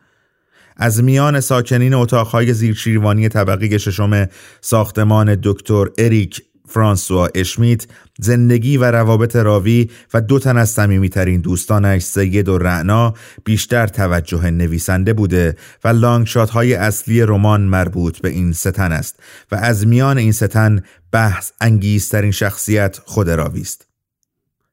از 0.77 1.03
میان 1.03 1.39
ساکنین 1.39 1.93
اتاقهای 1.93 2.53
زیرشیروانی 2.53 3.29
طبقه 3.29 3.77
ششم 3.77 4.27
ساختمان 4.61 5.39
دکتر 5.43 5.85
اریک 5.97 6.41
فرانسوا 6.69 7.29
اشمیت 7.35 7.87
زندگی 8.19 8.77
و 8.77 8.83
روابط 8.83 9.35
راوی 9.35 9.89
و 10.13 10.21
دو 10.21 10.39
تن 10.39 10.57
از 10.57 10.69
صمیمیترین 10.69 11.41
دوستانش 11.41 12.01
سید 12.01 12.49
و 12.49 12.57
رعنا 12.57 13.13
بیشتر 13.45 13.87
توجه 13.87 14.49
نویسنده 14.51 15.13
بوده 15.13 15.55
و 15.83 15.87
لانگشات 15.87 16.49
های 16.49 16.73
اصلی 16.73 17.21
رمان 17.21 17.61
مربوط 17.61 18.19
به 18.19 18.29
این 18.29 18.53
ستن 18.53 18.91
است 18.91 19.19
و 19.51 19.55
از 19.55 19.87
میان 19.87 20.17
این 20.17 20.31
ستن 20.31 20.83
بحث 21.11 21.51
انگیزترین 21.61 22.31
شخصیت 22.31 22.99
خود 23.05 23.29
راوی 23.29 23.61
است. 23.61 23.88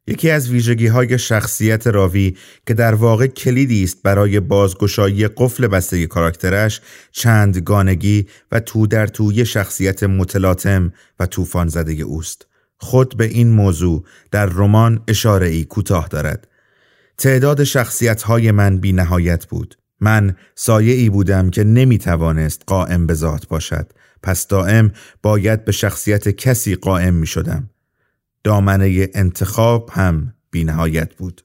یکی 0.07 0.31
از 0.31 0.51
ویژگی 0.51 0.87
های 0.87 1.19
شخصیت 1.19 1.87
راوی 1.87 2.37
که 2.67 2.75
در 2.75 2.95
واقع 2.95 3.27
کلیدی 3.27 3.85
است 3.85 4.03
برای 4.03 4.41
بازگشایی 4.41 5.29
قفل 5.29 5.67
بسته 5.67 6.07
کاراکترش 6.07 6.81
چند 7.13 7.59
گانگی 7.59 8.27
و 8.53 8.61
تو 8.61 8.87
در 8.87 9.07
توی 9.07 9.47
شخصیت 9.47 10.03
متلاطم 10.03 10.93
و 11.21 11.27
طوفان 11.27 11.69
زده 11.69 11.93
اوست. 11.93 12.47
خود 12.79 13.17
به 13.17 13.25
این 13.25 13.51
موضوع 13.51 14.05
در 14.31 14.47
رمان 14.47 15.03
اشاره 15.09 15.47
ای 15.47 15.65
کوتاه 15.65 16.09
دارد. 16.09 16.49
تعداد 17.19 17.65
شخصیت 17.65 18.23
های 18.23 18.51
من 18.51 18.79
بی 18.79 18.93
نهایت 18.93 19.47
بود. 19.47 19.79
من 20.01 20.37
سایه 20.55 20.95
ای 20.95 21.11
بودم 21.11 21.51
که 21.51 21.65
نمی 21.65 21.99
توانست 21.99 22.63
قائم 22.67 23.07
به 23.07 23.15
ذات 23.15 23.49
باشد. 23.49 23.93
پس 24.23 24.47
دائم 24.47 24.93
باید 25.23 25.65
به 25.65 25.73
شخصیت 25.73 26.29
کسی 26.29 26.75
قائم 26.75 27.15
می 27.15 27.27
شدم. 27.27 27.71
دامنه 28.47 29.09
انتخاب 29.15 29.91
هم 29.93 30.35
بینهایت 30.51 31.15
بود 31.15 31.43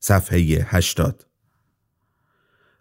صفحه 0.00 0.66
80 0.68 1.26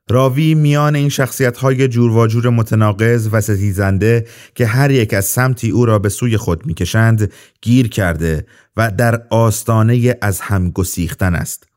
راوی 0.10 0.56
میان 0.56 0.96
این 0.96 1.10
شخصیت 1.10 1.58
های 1.58 1.88
جور 1.88 2.12
و 2.12 2.28
جور 2.28 2.50
متناقض 2.50 3.30
و 3.32 3.42
ستیزنده 3.42 4.28
که 4.56 4.66
هر 4.66 4.92
یک 4.92 5.14
از 5.14 5.26
سمتی 5.26 5.70
او 5.70 5.86
را 5.86 6.00
به 6.00 6.10
سوی 6.10 6.38
خود 6.38 6.66
می‌کشند 6.66 7.32
گیر 7.62 7.88
کرده 7.88 8.46
و 8.78 8.92
در 8.92 9.24
آستانه 9.30 10.18
از 10.22 10.42
هم 10.42 10.70
گسیختن 10.70 11.36
است. 11.36 11.68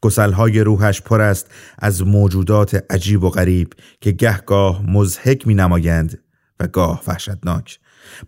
گسلهای 0.00 0.60
روحش 0.60 1.02
پر 1.02 1.20
است 1.20 1.50
از 1.78 2.02
موجودات 2.02 2.84
عجیب 2.90 3.24
و 3.24 3.30
غریب 3.30 3.72
که 4.00 4.12
گهگاه 4.12 4.90
مزهک 4.90 5.46
می 5.46 5.54
نمایند 5.54 6.18
و 6.60 6.66
گاه 6.66 7.02
وحشتناک. 7.06 7.78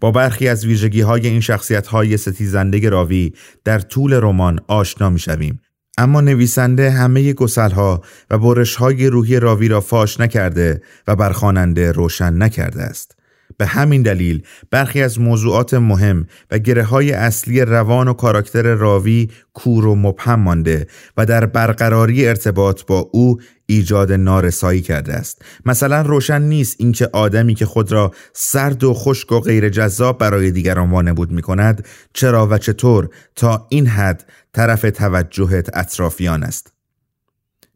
با 0.00 0.10
برخی 0.10 0.48
از 0.48 0.66
ویژگی 0.66 1.00
های 1.00 1.26
این 1.26 1.40
شخصیت 1.40 1.86
های 1.86 2.16
ستیزنده 2.16 2.88
راوی 2.88 3.32
در 3.64 3.78
طول 3.78 4.12
رمان 4.12 4.60
آشنا 4.68 5.10
می 5.10 5.18
شویم. 5.18 5.60
اما 5.98 6.20
نویسنده 6.20 6.90
همه 6.90 7.32
گسل 7.32 7.70
ها 7.70 8.02
و 8.30 8.38
برش 8.38 8.76
های 8.76 9.06
روحی 9.06 9.40
راوی 9.40 9.68
را 9.68 9.80
فاش 9.80 10.20
نکرده 10.20 10.82
و 11.06 11.16
بر 11.16 11.32
خواننده 11.32 11.92
روشن 11.92 12.42
نکرده 12.42 12.82
است. 12.82 13.16
به 13.58 13.66
همین 13.66 14.02
دلیل 14.02 14.42
برخی 14.70 15.02
از 15.02 15.20
موضوعات 15.20 15.74
مهم 15.74 16.26
و 16.50 16.58
گره 16.58 16.82
های 16.82 17.12
اصلی 17.12 17.60
روان 17.60 18.08
و 18.08 18.12
کاراکتر 18.12 18.62
راوی 18.74 19.28
کور 19.52 19.86
و 19.86 19.94
مبهم 19.94 20.40
مانده 20.40 20.86
و 21.16 21.26
در 21.26 21.46
برقراری 21.46 22.28
ارتباط 22.28 22.82
با 22.86 22.98
او 23.12 23.40
ایجاد 23.66 24.12
نارسایی 24.12 24.80
کرده 24.80 25.14
است. 25.14 25.42
مثلا 25.66 26.02
روشن 26.02 26.42
نیست 26.42 26.76
اینکه 26.78 27.08
آدمی 27.12 27.54
که 27.54 27.66
خود 27.66 27.92
را 27.92 28.12
سرد 28.32 28.84
و 28.84 28.94
خشک 28.94 29.32
و 29.32 29.40
غیر 29.40 29.68
جذاب 29.68 30.18
برای 30.18 30.50
دیگران 30.50 30.90
وانمود 30.90 31.30
می 31.30 31.42
کند 31.42 31.86
چرا 32.12 32.46
و 32.46 32.58
چطور 32.58 33.08
تا 33.36 33.66
این 33.70 33.86
حد 33.86 34.24
طرف 34.52 34.82
توجهت 34.82 35.76
اطرافیان 35.76 36.42
است. 36.42 36.72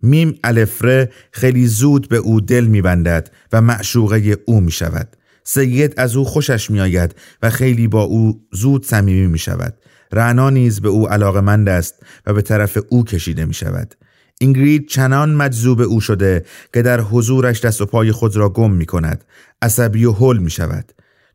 میم 0.02 0.38
الفره 0.44 1.12
خیلی 1.32 1.66
زود 1.66 2.08
به 2.08 2.16
او 2.16 2.40
دل 2.40 2.64
میبندد 2.64 3.30
و 3.52 3.60
معشوقه 3.60 4.36
او 4.44 4.60
می 4.60 4.70
شود 4.70 5.16
سید 5.52 5.94
از 5.96 6.16
او 6.16 6.24
خوشش 6.24 6.70
میآید 6.70 7.14
و 7.42 7.50
خیلی 7.50 7.88
با 7.88 8.02
او 8.02 8.40
زود 8.52 8.86
صمیمی 8.86 9.26
می 9.26 9.38
شود. 9.38 9.74
رعنا 10.12 10.50
نیز 10.50 10.80
به 10.80 10.88
او 10.88 11.08
علاقمند 11.08 11.68
است 11.68 11.94
و 12.26 12.32
به 12.32 12.42
طرف 12.42 12.78
او 12.88 13.04
کشیده 13.04 13.44
می 13.44 13.54
شود. 13.54 13.94
اینگرید 14.40 14.88
چنان 14.88 15.34
مجذوب 15.34 15.80
او 15.80 16.00
شده 16.00 16.44
که 16.72 16.82
در 16.82 17.00
حضورش 17.00 17.60
دست 17.60 17.80
و 17.80 17.86
پای 17.86 18.12
خود 18.12 18.36
را 18.36 18.48
گم 18.48 18.70
می 18.70 18.86
کند. 18.86 19.24
عصبی 19.62 20.04
و 20.04 20.12
حل 20.12 20.38
می 20.38 20.50
شود. 20.50 20.92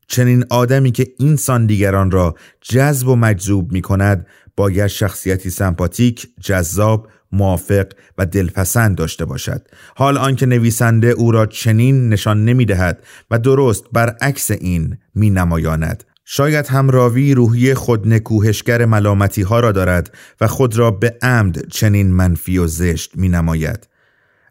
چنین 0.08 0.46
آدمی 0.50 0.92
که 0.92 1.08
اینسان 1.20 1.66
دیگران 1.66 2.12
را 2.12 2.36
جذب 2.62 3.08
و 3.08 3.16
مجذوب 3.16 3.72
می 3.72 3.82
کند 3.82 4.28
باید 4.56 4.88
شخصیتی 4.88 5.50
سمپاتیک، 5.50 6.28
جذاب، 6.42 7.08
موافق 7.36 7.86
و 8.18 8.26
دلپسند 8.26 8.96
داشته 8.96 9.26
باشد 9.26 9.62
حال 9.96 10.18
آنکه 10.18 10.46
نویسنده 10.46 11.08
او 11.08 11.32
را 11.32 11.46
چنین 11.46 12.10
نشان 12.10 12.46
نمی 12.46 12.66
دهد 12.66 13.04
و 13.32 13.40
درست 13.40 13.84
برعکس 13.92 14.52
این 14.52 14.98
می 15.16 15.30
نمایاند 15.30 16.04
شاید 16.26 16.68
هم 16.68 16.90
راوی 16.90 17.34
روحی 17.34 17.74
خود 17.74 18.08
نکوهشگر 18.08 18.86
ملامتی 18.86 19.42
ها 19.42 19.60
را 19.60 19.72
دارد 19.72 20.14
و 20.42 20.48
خود 20.48 20.78
را 20.78 20.92
به 20.92 21.18
عمد 21.22 21.70
چنین 21.70 22.12
منفی 22.12 22.58
و 22.58 22.68
زشت 22.68 23.18
می 23.18 23.30
نماید. 23.30 23.88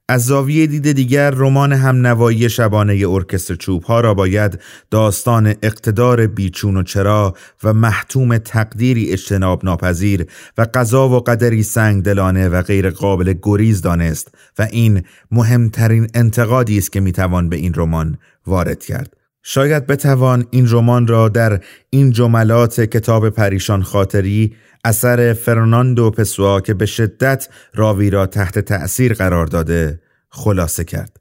از 0.08 0.26
زاویه 0.26 0.66
دید 0.66 0.92
دیگر 0.92 1.30
رمان 1.30 1.72
هم 1.72 2.06
نوایی 2.06 2.50
شبانه 2.50 3.08
ارکستر 3.08 3.54
چوب 3.54 3.82
ها 3.82 4.00
را 4.00 4.14
باید 4.14 4.60
داستان 4.90 5.54
اقتدار 5.62 6.26
بیچون 6.26 6.76
و 6.76 6.82
چرا 6.82 7.34
و 7.62 7.72
محتوم 7.72 8.38
تقدیری 8.38 9.12
اجتناب 9.12 9.64
ناپذیر 9.64 10.26
و 10.58 10.66
قضا 10.74 11.08
و 11.08 11.20
قدری 11.20 11.62
سنگ 11.62 12.02
دلانه 12.02 12.48
و 12.48 12.62
غیر 12.62 12.90
قابل 12.90 13.34
گریز 13.42 13.82
دانست 13.82 14.34
و 14.58 14.68
این 14.70 15.02
مهمترین 15.30 16.08
انتقادی 16.14 16.78
است 16.78 16.92
که 16.92 17.00
می‌توان 17.00 17.48
به 17.48 17.56
این 17.56 17.72
رمان 17.76 18.18
وارد 18.46 18.84
کرد. 18.84 19.16
شاید 19.42 19.86
بتوان 19.86 20.46
این 20.50 20.66
رمان 20.70 21.06
را 21.06 21.28
در 21.28 21.60
این 21.90 22.10
جملات 22.10 22.80
کتاب 22.80 23.30
پریشان 23.30 23.82
خاطری 23.82 24.54
اثر 24.84 25.32
فرناندو 25.32 26.10
پسوا 26.10 26.60
که 26.60 26.74
به 26.74 26.86
شدت 26.86 27.48
راوی 27.74 28.10
را 28.10 28.26
تحت 28.26 28.58
تأثیر 28.58 29.14
قرار 29.14 29.46
داده 29.46 30.00
خلاصه 30.28 30.84
کرد. 30.84 31.20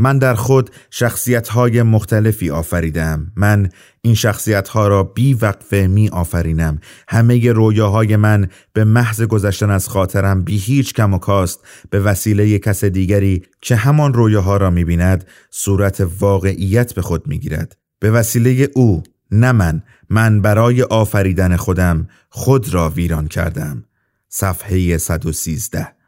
من 0.00 0.18
در 0.18 0.34
خود 0.34 0.70
شخصیت 0.90 1.48
های 1.48 1.82
مختلفی 1.82 2.50
آفریدم. 2.50 3.32
من 3.36 3.68
این 4.02 4.14
شخصیت 4.14 4.68
ها 4.68 4.88
را 4.88 5.02
بی 5.02 5.34
وقفه 5.34 5.86
می 5.86 6.08
آفرینم. 6.08 6.78
همه 7.08 7.52
رویاهای 7.52 8.16
من 8.16 8.48
به 8.72 8.84
محض 8.84 9.22
گذشتن 9.22 9.70
از 9.70 9.88
خاطرم 9.88 10.42
بی 10.42 10.56
هیچ 10.56 10.94
کم 10.94 11.14
و 11.14 11.18
کاست 11.18 11.66
به 11.90 12.00
وسیله 12.00 12.58
کس 12.58 12.84
دیگری 12.84 13.42
که 13.60 13.76
همان 13.76 14.14
رویاها 14.14 14.56
را 14.56 14.70
می 14.70 14.84
بیند 14.84 15.24
صورت 15.50 16.06
واقعیت 16.20 16.94
به 16.94 17.02
خود 17.02 17.26
می 17.26 17.38
گیرد. 17.38 17.76
به 18.00 18.10
وسیله 18.10 18.68
او 18.74 19.02
نه 19.30 19.52
من 19.52 19.82
من 20.10 20.40
برای 20.42 20.82
آفریدن 20.82 21.56
خودم 21.56 22.08
خود 22.28 22.74
را 22.74 22.90
ویران 22.90 23.28
کردم 23.28 23.84
صفحه 24.28 24.98
113 24.98 25.98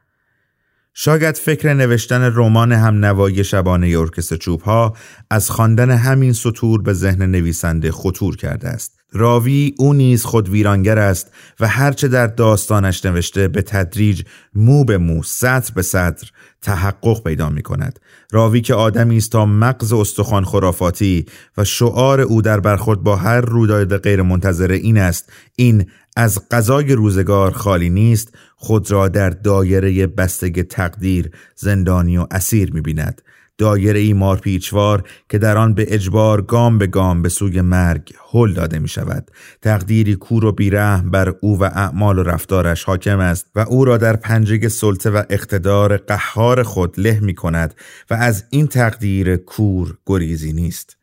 شاید 0.94 1.37
فکر 1.37 1.74
نوشتن 1.74 2.22
رمان 2.35 2.72
هم 2.72 3.04
نوایی 3.04 3.44
شبانه 3.44 3.98
ارکستر 3.98 4.37
چوب 4.37 4.61
ها 4.61 4.96
از 5.30 5.50
خواندن 5.50 5.90
همین 5.90 6.33
سطور 6.33 6.83
به 6.83 6.92
ذهن 6.92 7.22
نویسنده 7.22 7.92
خطور 7.92 8.37
کرده 8.37 8.68
است. 8.68 8.99
راوی 9.12 9.74
او 9.78 9.92
نیز 9.92 10.24
خود 10.24 10.48
ویرانگر 10.48 10.98
است 10.98 11.30
و 11.60 11.68
هرچه 11.68 12.08
در 12.08 12.26
داستانش 12.26 13.04
نوشته 13.04 13.48
به 13.48 13.62
تدریج 13.62 14.22
مو 14.54 14.84
به 14.84 14.98
مو 14.98 15.22
سطر 15.22 15.72
به 15.74 15.82
سطر 15.82 16.30
تحقق 16.62 17.22
پیدا 17.22 17.50
می 17.50 17.62
کند. 17.62 17.98
راوی 18.32 18.60
که 18.60 18.74
آدمی 18.74 19.16
است 19.16 19.32
تا 19.32 19.46
مغز 19.46 19.92
استخوان 19.92 20.44
خرافاتی 20.44 21.26
و 21.56 21.64
شعار 21.64 22.20
او 22.20 22.42
در 22.42 22.60
برخورد 22.60 23.00
با 23.00 23.16
هر 23.16 23.40
رویداد 23.40 23.96
غیر 23.96 24.22
منتظره 24.22 24.76
این 24.76 24.98
است 24.98 25.32
این 25.56 25.86
از 26.16 26.48
قضای 26.50 26.92
روزگار 26.92 27.52
خالی 27.52 27.90
نیست 27.90 28.34
خود 28.56 28.90
را 28.90 29.08
در 29.08 29.30
دایره 29.30 30.06
بستگ 30.06 30.62
تقدیر 30.62 31.30
زندانی 31.56 32.18
و 32.18 32.26
اسیر 32.30 32.72
می‌بیند 32.72 33.22
دایره 33.60 34.00
ای 34.00 34.12
مارپیچوار 34.12 35.02
که 35.28 35.38
در 35.38 35.58
آن 35.58 35.74
به 35.74 35.94
اجبار 35.94 36.42
گام 36.42 36.78
به 36.78 36.86
گام 36.86 37.22
به 37.22 37.28
سوی 37.28 37.60
مرگ 37.60 38.12
هل 38.32 38.52
داده 38.52 38.78
می 38.78 38.88
شود. 38.88 39.30
تقدیری 39.62 40.14
کور 40.14 40.44
و 40.44 40.52
بیرحم 40.52 41.10
بر 41.10 41.34
او 41.40 41.58
و 41.58 41.62
اعمال 41.62 42.18
و 42.18 42.22
رفتارش 42.22 42.84
حاکم 42.84 43.18
است 43.18 43.46
و 43.54 43.60
او 43.60 43.84
را 43.84 43.96
در 43.96 44.16
پنجه 44.16 44.68
سلطه 44.68 45.10
و 45.10 45.22
اقتدار 45.30 45.96
قهار 45.96 46.62
خود 46.62 47.00
له 47.00 47.20
می 47.20 47.34
کند 47.34 47.74
و 48.10 48.14
از 48.14 48.44
این 48.50 48.66
تقدیر 48.66 49.36
کور 49.36 49.98
گریزی 50.06 50.52
نیست. 50.52 50.99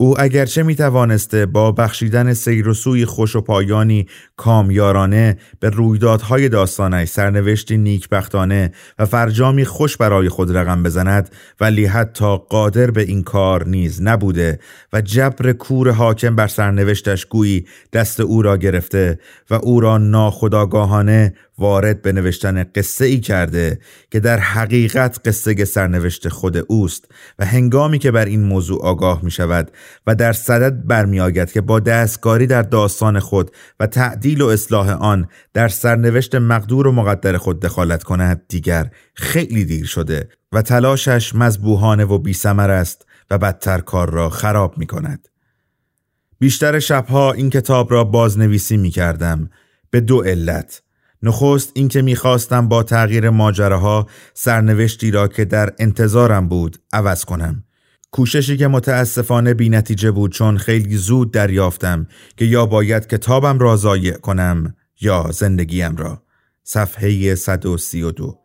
او 0.00 0.20
اگرچه 0.20 0.62
می 0.62 0.74
توانسته 0.74 1.46
با 1.46 1.72
بخشیدن 1.72 2.34
سیر 2.34 2.68
و 2.68 2.74
سوی 2.74 3.04
خوش 3.04 3.36
و 3.36 3.40
پایانی 3.40 4.06
کامیارانه 4.36 5.36
به 5.60 5.70
رویدادهای 5.70 6.48
داستانش 6.48 7.08
سرنوشتی 7.08 7.78
نیکبختانه 7.78 8.72
و 8.98 9.06
فرجامی 9.06 9.64
خوش 9.64 9.96
برای 9.96 10.28
خود 10.28 10.56
رقم 10.56 10.82
بزند 10.82 11.30
ولی 11.60 11.86
حتی 11.86 12.36
قادر 12.36 12.90
به 12.90 13.02
این 13.02 13.22
کار 13.22 13.68
نیز 13.68 14.02
نبوده 14.02 14.58
و 14.92 15.00
جبر 15.00 15.52
کور 15.52 15.90
حاکم 15.90 16.36
بر 16.36 16.48
سرنوشتش 16.48 17.26
گویی 17.26 17.66
دست 17.92 18.20
او 18.20 18.42
را 18.42 18.56
گرفته 18.56 19.18
و 19.50 19.54
او 19.54 19.80
را 19.80 19.98
ناخداگاهانه 19.98 21.34
وارد 21.60 22.02
به 22.02 22.12
نوشتن 22.12 22.64
قصه 22.64 23.04
ای 23.04 23.20
کرده 23.20 23.78
که 24.10 24.20
در 24.20 24.38
حقیقت 24.38 25.20
قصه 25.24 25.64
سرنوشت 25.64 26.28
خود 26.28 26.56
اوست 26.68 27.04
و 27.38 27.44
هنگامی 27.44 27.98
که 27.98 28.10
بر 28.10 28.24
این 28.24 28.44
موضوع 28.44 28.82
آگاه 28.82 29.24
می 29.24 29.30
شود 29.30 29.70
و 30.06 30.14
در 30.14 30.32
صدد 30.32 30.86
برمیآید 30.86 31.52
که 31.52 31.60
با 31.60 31.80
دستکاری 31.80 32.46
در 32.46 32.62
داستان 32.62 33.18
خود 33.18 33.50
و 33.80 33.86
تعدیل 33.86 34.40
و 34.42 34.46
اصلاح 34.46 34.90
آن 34.90 35.28
در 35.54 35.68
سرنوشت 35.68 36.34
مقدور 36.34 36.86
و 36.86 36.92
مقدر 36.92 37.36
خود 37.36 37.60
دخالت 37.60 38.02
کند 38.02 38.42
دیگر 38.48 38.90
خیلی 39.14 39.64
دیر 39.64 39.86
شده 39.86 40.28
و 40.52 40.62
تلاشش 40.62 41.34
مذبوحانه 41.34 42.04
و 42.04 42.18
بیسمر 42.18 42.70
است 42.70 43.06
و 43.30 43.38
بدتر 43.38 43.78
کار 43.78 44.10
را 44.10 44.30
خراب 44.30 44.78
می 44.78 44.86
کند. 44.86 45.28
بیشتر 46.38 46.78
شبها 46.78 47.32
این 47.32 47.50
کتاب 47.50 47.92
را 47.92 48.04
بازنویسی 48.04 48.76
می 48.76 48.90
کردم 48.90 49.50
به 49.90 50.00
دو 50.00 50.22
علت 50.22 50.82
نخست 51.22 51.72
اینکه 51.74 52.02
می‌خواستم 52.02 52.68
با 52.68 52.82
تغییر 52.82 53.30
ماجراها 53.30 54.06
سرنوشتی 54.34 55.10
را 55.10 55.28
که 55.28 55.44
در 55.44 55.72
انتظارم 55.78 56.48
بود 56.48 56.76
عوض 56.92 57.24
کنم. 57.24 57.64
کوششی 58.10 58.56
که 58.56 58.68
متاسفانه 58.68 59.54
بی 59.54 59.68
نتیجه 59.68 60.10
بود 60.10 60.32
چون 60.32 60.58
خیلی 60.58 60.96
زود 60.96 61.32
دریافتم 61.32 62.06
که 62.36 62.44
یا 62.44 62.66
باید 62.66 63.06
کتابم 63.06 63.58
را 63.58 63.76
ضایع 63.76 64.16
کنم 64.16 64.74
یا 65.00 65.26
زندگیم 65.32 65.96
را. 65.96 66.22
صفحه 66.64 67.34
132 67.34 68.40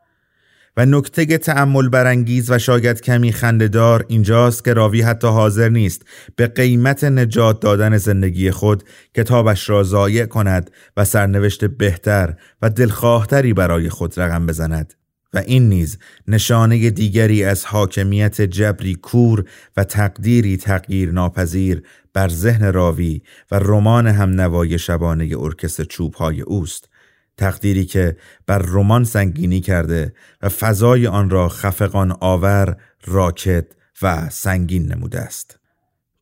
و 0.78 0.86
نکته 0.86 1.38
تعمل 1.38 1.90
برانگیز 1.90 2.52
و 2.52 2.58
شاید 2.58 3.02
کمی 3.02 3.32
خندهدار 3.32 4.06
اینجاست 4.08 4.66
که 4.66 4.74
راوی 4.74 5.02
حتی 5.02 5.28
حاضر 5.28 5.70
نیست 5.70 6.02
به 6.36 6.48
قیمت 6.48 7.04
نجات 7.04 7.60
دادن 7.60 7.98
زندگی 7.98 8.52
خود 8.52 8.84
کتابش 9.14 9.70
را 9.70 9.84
ضایع 9.84 10.26
کند 10.26 10.72
و 10.98 11.06
سرنوشت 11.06 11.66
بهتر 11.66 12.36
و 12.62 12.70
دلخواهتری 12.70 13.54
برای 13.54 13.90
خود 13.90 14.20
رقم 14.20 14.46
بزند. 14.46 14.94
و 15.34 15.38
این 15.38 15.70
نیز 15.70 15.98
نشانه 16.28 16.90
دیگری 16.90 17.44
از 17.44 17.66
حاکمیت 17.66 18.42
جبری 18.42 18.96
کور 18.96 19.46
و 19.78 19.84
تقدیری 19.84 20.58
تغییر 20.58 21.12
ناپذیر 21.12 21.84
بر 22.14 22.30
ذهن 22.30 22.74
راوی 22.74 23.22
و 23.52 23.60
رمان 23.60 24.08
هم 24.08 24.30
نوای 24.30 24.80
شبانه 24.80 25.38
ارکستر 25.40 25.84
چوبهای 25.84 26.42
اوست. 26.42 26.90
تقدیری 27.38 27.86
که 27.86 28.18
بر 28.48 28.58
رمان 28.58 29.04
سنگینی 29.04 29.62
کرده 29.62 30.14
و 30.42 30.50
فضای 30.50 31.08
آن 31.08 31.30
را 31.30 31.50
خفقان 31.50 32.18
آور، 32.20 32.76
راکت 33.06 33.66
و 34.02 34.30
سنگین 34.30 34.92
نموده 34.92 35.20
است. 35.20 35.60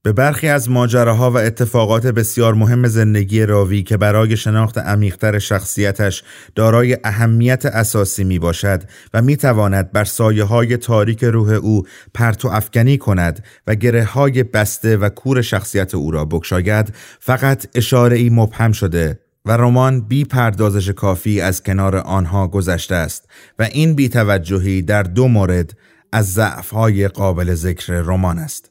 به 0.06 0.14
برخی 0.14 0.48
از 0.48 0.70
ماجراها 0.70 1.32
و 1.32 1.38
اتفاقات 1.38 2.08
بسیار 2.08 2.54
مهم 2.54 2.88
زندگی 2.88 3.46
راوی 3.46 3.84
که 3.84 3.98
برای 3.98 4.38
شناخت 4.38 4.78
عمیقتر 4.78 5.40
شخصیتش 5.40 6.24
دارای 6.56 6.98
اهمیت 7.04 7.66
اساسی 7.66 8.24
می 8.24 8.40
باشد 8.40 8.84
و 9.14 9.22
می 9.22 9.38
تواند 9.38 9.92
بر 9.92 10.04
سایه 10.04 10.44
های 10.44 10.78
تاریک 10.78 11.24
روح 11.24 11.50
او 11.50 11.84
پرتو 12.14 12.48
افکنی 12.48 12.98
کند 12.98 13.44
و 13.68 13.76
گره 13.76 14.04
های 14.04 14.44
بسته 14.44 14.98
و 14.98 15.10
کور 15.10 15.42
شخصیت 15.42 15.96
او 15.96 16.12
را 16.12 16.26
بکشاید 16.26 16.94
فقط 17.20 17.68
اشاره 17.76 18.18
ای 18.18 18.30
مبهم 18.30 18.72
شده 18.72 19.23
و 19.46 19.52
رمان 19.52 20.02
بی 20.02 20.26
پردازش 20.26 20.90
کافی 20.90 21.42
از 21.42 21.64
کنار 21.64 21.96
آنها 21.96 22.48
گذشته 22.48 22.96
است 22.96 23.30
و 23.60 23.64
این 23.64 23.94
بیتوجهی 23.94 24.82
در 24.82 25.04
دو 25.04 25.28
مورد 25.28 25.78
از 26.12 26.34
ضعفهای 26.34 27.08
قابل 27.08 27.54
ذکر 27.54 27.94
رمان 27.94 28.40
است. 28.40 28.70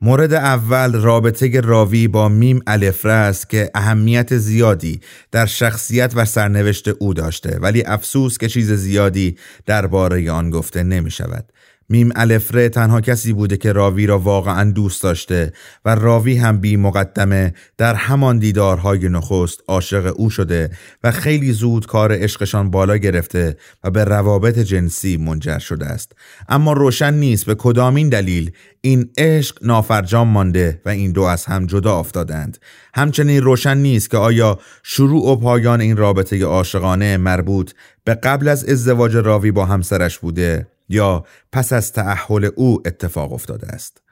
مورد 0.00 0.32
اول 0.32 0.92
رابطه 0.92 1.60
راوی 1.60 2.08
با 2.08 2.28
میم 2.28 2.62
الفره 2.66 3.12
است 3.12 3.50
که 3.50 3.70
اهمیت 3.74 4.36
زیادی 4.36 5.00
در 5.32 5.46
شخصیت 5.46 6.12
و 6.16 6.24
سرنوشت 6.24 6.88
او 6.88 7.14
داشته 7.14 7.58
ولی 7.58 7.82
افسوس 7.86 8.38
که 8.38 8.48
چیز 8.48 8.72
زیادی 8.72 9.36
درباره 9.66 10.30
آن 10.32 10.50
گفته 10.50 10.82
نمی 10.82 11.10
شود. 11.10 11.52
میم 11.88 12.12
الفره 12.16 12.68
تنها 12.68 13.00
کسی 13.00 13.32
بوده 13.32 13.56
که 13.56 13.72
راوی 13.72 14.06
را 14.06 14.18
واقعا 14.18 14.70
دوست 14.70 15.02
داشته 15.02 15.52
و 15.84 15.94
راوی 15.94 16.36
هم 16.36 16.60
بی 16.60 16.76
مقدمه 16.76 17.54
در 17.78 17.94
همان 17.94 18.38
دیدارهای 18.38 19.08
نخست 19.08 19.60
عاشق 19.68 20.14
او 20.16 20.30
شده 20.30 20.70
و 21.04 21.10
خیلی 21.10 21.52
زود 21.52 21.86
کار 21.86 22.12
عشقشان 22.12 22.70
بالا 22.70 22.96
گرفته 22.96 23.56
و 23.84 23.90
به 23.90 24.04
روابط 24.04 24.58
جنسی 24.58 25.16
منجر 25.16 25.58
شده 25.58 25.86
است. 25.86 26.12
اما 26.48 26.72
روشن 26.72 27.14
نیست 27.14 27.46
به 27.46 27.54
کدامین 27.54 28.08
دلیل 28.08 28.50
این 28.80 29.10
عشق 29.18 29.58
نافرجام 29.62 30.28
مانده 30.28 30.80
و 30.84 30.88
این 30.88 31.12
دو 31.12 31.22
از 31.22 31.44
هم 31.44 31.66
جدا 31.66 31.98
افتادند. 31.98 32.58
همچنین 32.94 33.42
روشن 33.42 33.76
نیست 33.76 34.10
که 34.10 34.16
آیا 34.16 34.58
شروع 34.82 35.32
و 35.32 35.36
پایان 35.36 35.80
این 35.80 35.96
رابطه 35.96 36.44
عاشقانه 36.44 37.16
مربوط 37.16 37.72
به 38.04 38.14
قبل 38.14 38.48
از 38.48 38.64
ازدواج 38.64 39.16
راوی 39.16 39.50
با 39.50 39.66
همسرش 39.66 40.18
بوده؟ 40.18 40.66
یا 40.88 41.24
پس 41.52 41.72
از 41.72 41.92
تعهل 41.92 42.50
او 42.56 42.82
اتفاق 42.86 43.32
افتاده 43.32 43.66
است. 43.66 44.02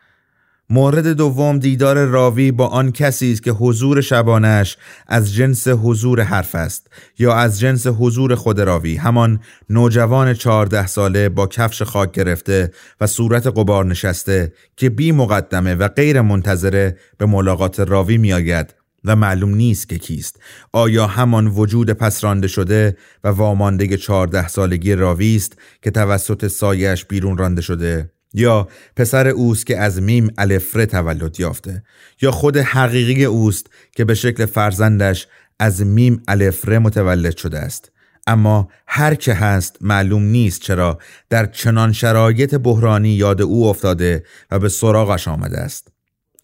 مورد 0.71 1.07
دوم 1.13 1.59
دیدار 1.59 2.05
راوی 2.05 2.53
با 2.53 2.67
آن 2.67 2.93
کسی 2.93 3.33
است 3.33 3.43
که 3.43 3.51
حضور 3.51 4.01
شبانش 4.01 4.77
از 5.07 5.35
جنس 5.35 5.69
حضور 5.69 6.21
حرف 6.21 6.55
است 6.55 6.87
یا 7.19 7.35
از 7.35 7.61
جنس 7.61 7.87
حضور 7.87 8.35
خود 8.35 8.61
راوی 8.61 8.97
همان 8.97 9.41
نوجوان 9.71 10.35
چهارده 10.35 10.87
ساله 10.87 11.29
با 11.29 11.47
کفش 11.47 11.83
خاک 11.83 12.13
گرفته 12.13 12.71
و 13.01 13.07
صورت 13.07 13.47
قبار 13.47 13.85
نشسته 13.85 14.53
که 14.77 14.91
بی 14.91 15.13
مقدمه 15.13 15.75
و 15.75 15.89
غیر 15.89 16.21
منتظره 16.21 16.99
به 17.19 17.27
ملاقات 17.27 17.81
راوی 17.81 18.19
می 18.19 18.33
آید 18.33 18.75
و 19.05 19.17
معلوم 19.17 19.55
نیست 19.55 19.89
که 19.89 19.99
کیست. 19.99 20.41
آیا 20.73 21.07
همان 21.07 21.47
وجود 21.47 21.91
پسرانده 21.91 22.49
شده 22.49 22.97
و 23.25 23.29
وامانده 23.29 23.97
چهارده 23.97 24.49
سالگی 24.49 24.95
راوی 24.95 25.37
است 25.37 25.59
که 25.83 25.91
توسط 25.91 26.47
سایش 26.47 27.05
بیرون 27.05 27.39
رانده 27.39 27.63
شده؟ 27.63 28.11
یا 28.35 28.69
پسر 28.97 29.29
اوست 29.29 29.67
که 29.67 29.79
از 29.79 30.03
میم 30.03 30.31
الفره 30.39 30.87
تولد 30.87 31.41
یافته؟ 31.41 31.83
یا 32.23 32.31
خود 32.31 32.57
حقیقی 32.57 33.25
اوست 33.25 33.67
که 33.93 34.05
به 34.05 34.15
شکل 34.15 34.47
فرزندش 34.47 35.27
از 35.59 35.83
میم 35.83 36.23
الفره 36.29 36.79
متولد 36.79 37.37
شده 37.37 37.59
است؟ 37.59 37.91
اما 38.27 38.69
هر 38.87 39.15
که 39.15 39.35
هست 39.35 39.77
معلوم 39.81 40.23
نیست 40.23 40.61
چرا 40.61 40.99
در 41.31 41.47
چنان 41.47 41.93
شرایط 41.93 42.55
بحرانی 42.55 43.09
یاد 43.09 43.43
او 43.43 43.67
افتاده 43.67 44.25
و 44.51 44.59
به 44.59 44.69
سراغش 44.69 45.29
آمده 45.29 45.59
است. 45.59 45.94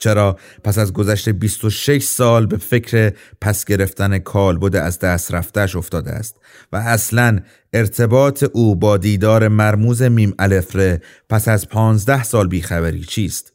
چرا 0.01 0.37
پس 0.65 0.79
از 0.79 0.93
گذشت 0.93 1.29
26 1.29 2.03
سال 2.03 2.47
به 2.47 2.57
فکر 2.57 3.13
پس 3.41 3.65
گرفتن 3.65 4.19
کالبد 4.19 4.77
از 4.77 4.99
دست 4.99 5.35
رفتش 5.35 5.77
افتاده 5.77 6.11
است 6.11 6.37
و 6.73 6.77
اصلا 6.77 7.41
ارتباط 7.73 8.45
او 8.53 8.77
با 8.77 8.97
دیدار 8.97 9.49
مرموز 9.49 10.03
میم 10.03 10.35
الفره 10.39 11.03
پس 11.29 11.49
از 11.49 11.69
15 11.69 12.23
سال 12.23 12.49
بیخبری 12.49 13.05
چیست؟ 13.05 13.53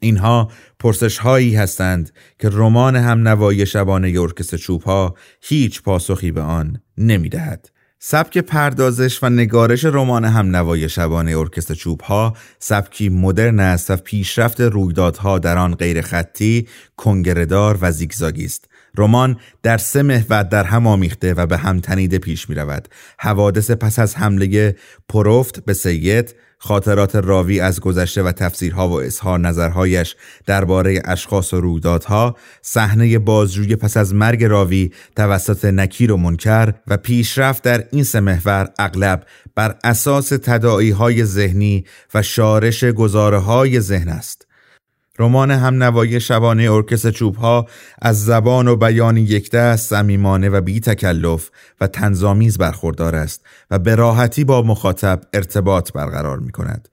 اینها 0.00 0.50
پرسش 0.78 1.18
هایی 1.18 1.56
هستند 1.56 2.10
که 2.38 2.48
رمان 2.52 2.96
هم 2.96 3.28
نوایی 3.28 3.66
شبانه 3.66 4.20
ارکست 4.20 4.54
چوب 4.54 4.82
ها 4.82 5.14
هیچ 5.40 5.82
پاسخی 5.82 6.30
به 6.30 6.40
آن 6.40 6.82
نمی 6.98 7.28
دهد. 7.28 7.70
سبک 8.08 8.38
پردازش 8.38 9.22
و 9.22 9.30
نگارش 9.30 9.84
رمان 9.84 10.24
هم 10.24 10.56
نوای 10.56 10.88
شبانه 10.88 11.38
ارکستر 11.38 11.74
چوب 11.74 12.00
ها 12.00 12.36
سبکی 12.58 13.08
مدرن 13.08 13.60
است 13.60 13.90
و 13.90 13.96
پیشرفت 13.96 14.60
رویدادها 14.60 15.38
در 15.38 15.58
آن 15.58 15.74
غیر 15.74 16.00
خطی، 16.00 16.68
کنگردار 16.96 17.78
و 17.80 17.92
زیگزاگی 17.92 18.44
است. 18.44 18.64
رمان 18.98 19.36
در 19.62 19.78
سه 19.78 20.02
محور 20.02 20.42
در 20.42 20.64
هم 20.64 20.86
آمیخته 20.86 21.34
و 21.34 21.46
به 21.46 21.56
هم 21.56 21.80
تنیده 21.80 22.18
پیش 22.18 22.48
می 22.48 22.54
رود. 22.54 22.88
حوادث 23.18 23.70
پس 23.70 23.98
از 23.98 24.16
حمله 24.16 24.76
پروفت 25.08 25.64
به 25.64 25.74
سید 25.74 26.34
خاطرات 26.58 27.16
راوی 27.16 27.60
از 27.60 27.80
گذشته 27.80 28.22
و 28.22 28.32
تفسیرها 28.32 28.88
و 28.88 28.92
اظهار 28.92 29.38
نظرهایش 29.38 30.16
درباره 30.46 31.02
اشخاص 31.04 31.54
و 31.54 31.60
رویدادها 31.60 32.36
صحنه 32.62 33.18
بازجویی 33.18 33.76
پس 33.76 33.96
از 33.96 34.14
مرگ 34.14 34.44
راوی 34.44 34.90
توسط 35.16 35.64
نکیر 35.64 36.12
و 36.12 36.16
منکر 36.16 36.74
و 36.86 36.96
پیشرفت 36.96 37.62
در 37.62 37.84
این 37.92 38.04
سه 38.04 38.20
محور 38.20 38.68
اغلب 38.78 39.26
بر 39.54 39.74
اساس 39.84 40.28
تداعی 40.28 40.90
های 40.90 41.24
ذهنی 41.24 41.84
و 42.14 42.22
شارش 42.22 42.84
گزاره 42.84 43.38
های 43.38 43.80
ذهن 43.80 44.08
است. 44.08 44.45
رمان 45.18 45.50
هم 45.50 45.82
نوایی 45.82 46.20
شبانه 46.20 46.72
ارکس 46.72 47.06
چوب 47.06 47.36
ها 47.36 47.66
از 48.02 48.24
زبان 48.24 48.68
و 48.68 48.76
بیان 48.76 49.16
یک 49.16 49.50
دست 49.50 49.90
صمیمانه 49.90 50.48
و 50.48 50.60
بی 50.60 50.80
تکلف 50.80 51.50
و 51.80 51.86
تنظامیز 51.86 52.58
برخوردار 52.58 53.16
است 53.16 53.46
و 53.70 53.78
به 53.78 53.94
راحتی 53.94 54.44
با 54.44 54.62
مخاطب 54.62 55.20
ارتباط 55.32 55.92
برقرار 55.92 56.38
می 56.38 56.52
کند. 56.52 56.88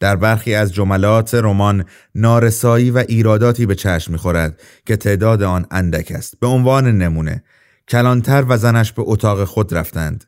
در 0.00 0.16
برخی 0.16 0.54
از 0.54 0.74
جملات 0.74 1.34
رمان 1.34 1.84
نارسایی 2.14 2.90
و 2.90 2.98
ایراداتی 2.98 3.66
به 3.66 3.74
چشم 3.74 4.12
می‌خورد 4.12 4.60
که 4.86 4.96
تعداد 4.96 5.42
آن 5.42 5.66
اندک 5.70 6.12
است. 6.12 6.40
به 6.40 6.46
عنوان 6.46 6.98
نمونه 6.98 7.42
کلانتر 7.88 8.44
و 8.48 8.56
زنش 8.56 8.92
به 8.92 9.02
اتاق 9.06 9.44
خود 9.44 9.74
رفتند. 9.74 10.24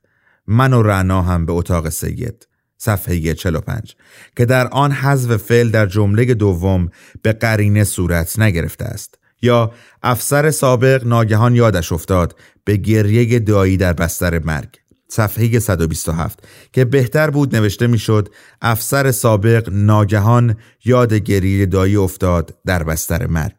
من 0.46 0.72
و 0.72 0.82
رعنا 0.82 1.22
هم 1.22 1.46
به 1.46 1.52
اتاق 1.52 1.88
سید. 1.88 2.46
صفحه 2.78 3.34
45 3.34 3.96
که 4.36 4.44
در 4.44 4.68
آن 4.68 4.92
حذف 4.92 5.36
فعل 5.36 5.70
در 5.70 5.86
جمله 5.86 6.34
دوم 6.34 6.88
به 7.22 7.32
قرینه 7.32 7.84
صورت 7.84 8.38
نگرفته 8.38 8.84
است. 8.84 9.18
یا 9.42 9.72
افسر 10.02 10.50
سابق 10.50 11.06
ناگهان 11.06 11.54
یادش 11.54 11.92
افتاد 11.92 12.36
به 12.64 12.76
گریه 12.76 13.38
دایی 13.38 13.76
در 13.76 13.92
بستر 13.92 14.38
مرگ. 14.38 14.68
صفحه 15.08 15.58
127 15.58 16.48
که 16.72 16.84
بهتر 16.84 17.30
بود 17.30 17.56
نوشته 17.56 17.86
می‌شد 17.86 18.28
افسر 18.62 19.10
سابق 19.10 19.68
ناگهان 19.72 20.56
یاد 20.84 21.14
گریه 21.14 21.66
دایی 21.66 21.96
افتاد 21.96 22.54
در 22.66 22.82
بستر 22.82 23.26
مرگ. 23.26 23.54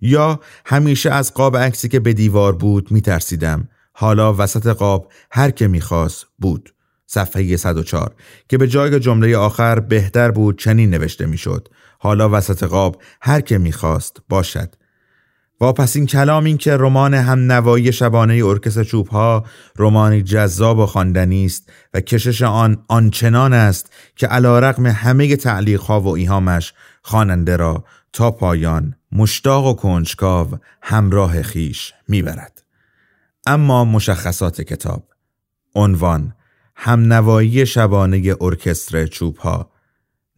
یا 0.00 0.40
همیشه 0.66 1.10
از 1.10 1.34
قاب 1.34 1.56
عکسی 1.56 1.88
که 1.88 2.00
به 2.00 2.12
دیوار 2.12 2.52
بود 2.52 2.90
میترسیدم. 2.90 3.68
حالا 3.92 4.34
وسط 4.38 4.66
قاب 4.66 5.12
هر 5.30 5.50
که 5.50 5.68
می‌خواست 5.68 6.26
بود. 6.38 6.73
صفحه 7.06 7.56
104 7.56 8.14
که 8.48 8.58
به 8.58 8.68
جای 8.68 9.00
جمله 9.00 9.36
آخر 9.36 9.80
بهتر 9.80 10.30
بود 10.30 10.58
چنین 10.58 10.90
نوشته 10.90 11.26
می‌شد. 11.26 11.68
حالا 11.98 12.28
وسط 12.32 12.62
قاب 12.62 13.02
هر 13.20 13.40
که 13.40 13.58
می‌خواست 13.58 14.16
باشد. 14.28 14.74
پس 15.72 15.96
این 15.96 16.06
کلام 16.06 16.44
این 16.44 16.58
که 16.58 16.76
رمان 16.76 17.14
هم 17.14 17.52
نوایی 17.52 17.92
شبانه 17.92 18.44
ارکس 18.44 18.78
چوب 18.78 19.08
ها 19.08 19.44
رمانی 19.76 20.22
جذاب 20.22 20.78
و 20.78 20.86
خواندنی 20.86 21.44
است 21.46 21.72
و 21.94 22.00
کشش 22.00 22.42
آن 22.42 22.84
آنچنان 22.88 23.52
است 23.52 23.92
که 24.16 24.26
علا 24.26 24.58
رقم 24.58 24.86
همه 24.86 25.36
تعلیق 25.36 25.80
ها 25.80 26.00
و 26.00 26.08
ایهامش 26.08 26.72
خواننده 27.02 27.56
را 27.56 27.84
تا 28.12 28.30
پایان 28.30 28.94
مشتاق 29.12 29.66
و 29.66 29.74
کنجکاو 29.74 30.58
همراه 30.82 31.42
خیش 31.42 31.92
می‌برد. 32.08 32.62
اما 33.46 33.84
مشخصات 33.84 34.60
کتاب. 34.60 35.08
عنوان 35.74 36.34
همنوایی 36.76 37.66
شبانه 37.66 38.34
ارکستر 38.40 39.06
چوب 39.06 39.36
ها 39.36 39.70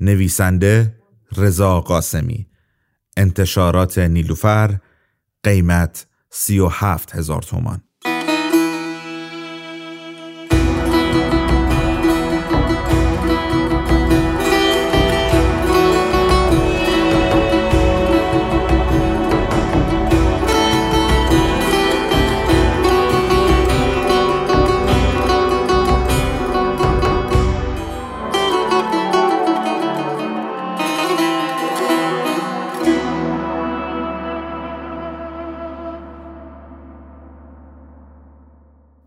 نویسنده 0.01 0.95
رضا 1.37 1.81
قاسمی. 1.81 2.47
انتشارات 3.17 3.99
نیلوفر. 3.99 4.79
قیمت 5.43 6.07
سی 6.31 6.59
و 6.59 6.69
هفت 6.69 7.15
هزار 7.15 7.43
تومان. 7.43 7.83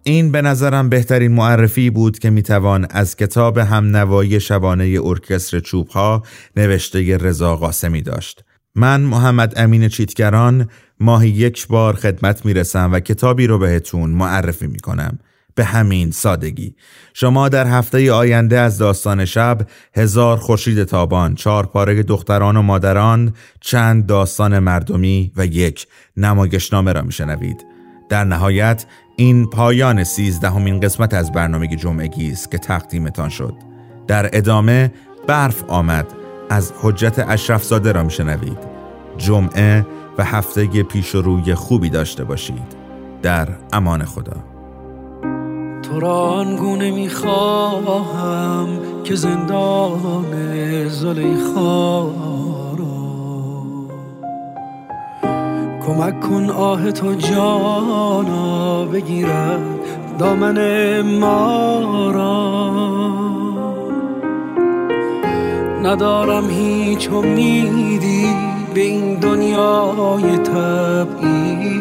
این 0.10 0.32
به 0.32 0.42
نظرم 0.42 0.90
بهترین 0.90 1.32
معرفی 1.32 1.90
بود 1.90 2.20
که 2.20 2.30
می‌توان 2.30 2.88
از 2.90 3.16
کتاب 3.16 3.58
هم 3.58 3.96
نوایی 3.96 4.40
شبانه 4.40 5.00
ارکستر 5.04 5.60
چوبها 5.60 6.24
نوشته 6.58 7.18
رضا 7.18 7.56
قاسمی 7.56 8.02
داشت. 8.02 8.44
من 8.76 9.02
محمد 9.02 9.54
امین 9.56 9.90
چیتگران 9.90 10.70
ماهی 11.00 11.30
یک 11.30 11.68
بار 11.68 11.96
خدمت 11.96 12.46
می‌رسم 12.46 12.90
و 12.94 13.00
کتابی 13.00 13.48
رو 13.48 13.60
بهتون 13.60 14.10
معرفی 14.10 14.68
می‌کنم. 14.68 15.20
به 15.56 15.66
همین 15.66 16.12
سادگی 16.12 16.76
شما 17.14 17.50
در 17.50 17.68
هفته 17.68 18.12
آینده 18.12 18.60
از 18.60 18.78
داستان 18.78 19.26
شب 19.26 19.68
هزار 19.96 20.38
خورشید 20.38 20.84
تابان 20.84 21.36
چهار 21.36 21.66
پاره 21.66 22.04
دختران 22.04 22.58
و 22.58 22.62
مادران 22.62 23.34
چند 23.62 24.06
داستان 24.06 24.60
مردمی 24.60 25.32
و 25.38 25.46
یک 25.46 25.88
نمایشنامه 26.18 26.94
را 26.94 27.02
میشنوید 27.02 27.66
در 28.10 28.24
نهایت 28.24 28.86
این 29.20 29.46
پایان 29.46 30.04
سیزدهمین 30.04 30.80
قسمت 30.80 31.14
از 31.14 31.32
برنامه 31.32 31.68
جمعگی 31.68 32.32
است 32.32 32.52
که 32.52 32.58
تقدیمتان 32.58 33.30
شد. 33.30 33.54
در 34.08 34.30
ادامه 34.34 34.94
برف 35.28 35.64
آمد. 35.68 36.06
از 36.50 36.74
حجت 36.82 37.26
اشرفزاده 37.28 37.92
را 37.92 38.04
میشنوید. 38.04 38.58
جمعه 39.18 39.86
و 40.18 40.24
هفته 40.24 40.84
پیش 40.84 41.16
و 41.16 41.22
روی 41.22 41.56
خوبی 41.56 41.90
داشته 41.90 42.24
باشید. 42.24 42.76
در 43.22 43.48
امان 43.74 44.06
خدا. 44.06 44.36
تو 45.82 46.00
را 46.00 46.16
آنگونه 46.16 46.92
می‌خواهم 46.92 48.68
که 49.04 49.16
زندان 49.16 50.88
زلیخا 50.88 52.02
کمک 55.90 56.20
کن 56.20 56.50
آه 56.50 56.92
تو 56.92 57.14
جانا 57.14 58.86
بگیرد 58.86 59.60
دامن 60.20 61.02
ما 61.02 62.12
را. 62.12 62.70
ندارم 65.84 66.50
هیچ 66.50 67.10
امیدی 67.12 68.36
به 68.74 68.82
این 68.82 69.14
دنیای 69.14 70.38
تبعیدی. 70.38 71.80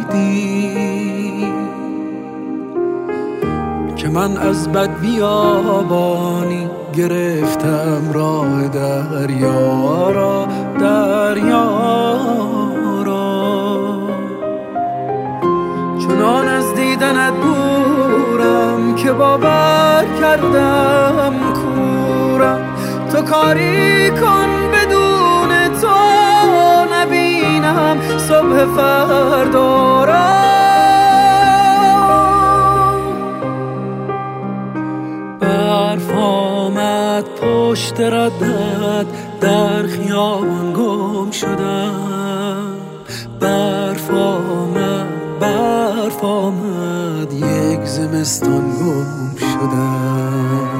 که 3.96 4.08
من 4.08 4.36
از 4.36 4.72
بد 4.72 5.00
بیابانی 5.00 6.68
گرفتم 6.96 8.12
راه 8.12 8.68
دریا 8.68 10.10
را. 10.10 10.48
دریا 10.80 12.67
چنان 16.08 16.48
از 16.48 16.74
دیدنت 16.74 17.32
دورم 17.40 18.94
که 18.94 19.12
باور 19.12 20.04
کردم 20.20 21.34
کورم. 21.52 22.60
تو 23.12 23.22
کاری 23.22 24.10
کن 24.10 24.48
بدون 24.72 25.80
تو 25.80 25.88
نبینم 26.94 27.96
صبح 28.18 28.64
فردا 28.76 30.04
برف 35.40 36.10
آمد 36.16 37.24
پشت 37.24 38.00
ردت 38.00 39.06
در 39.40 39.86
خیابان 39.86 40.72
گم 40.72 41.30
شدم. 41.30 42.74
برف 43.40 44.10
آمد. 44.10 44.87
برف 45.40 46.24
آمد 46.24 47.32
یک 47.32 47.84
زمستان 47.84 48.70
گم 48.70 49.36
شدم. 49.36 50.77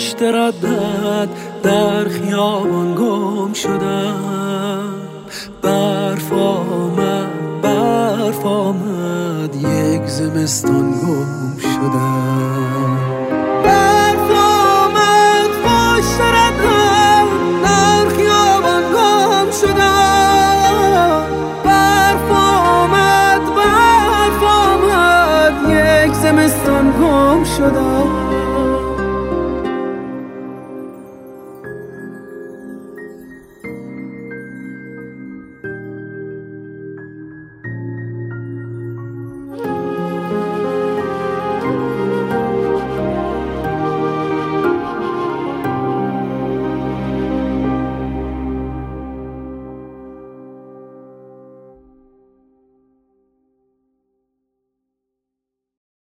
پشت 0.00 0.22
ردت 0.22 1.28
در 1.62 2.08
خیابان 2.08 2.94
گم 2.94 3.52
شدم. 3.52 4.94
برف 5.62 6.32
آمد 6.32 7.62
برف 7.62 8.46
آمد 8.46 9.54
یک 9.54 10.06
زمستان 10.06 10.90
گم 10.90 11.58
شدم. 11.58 12.59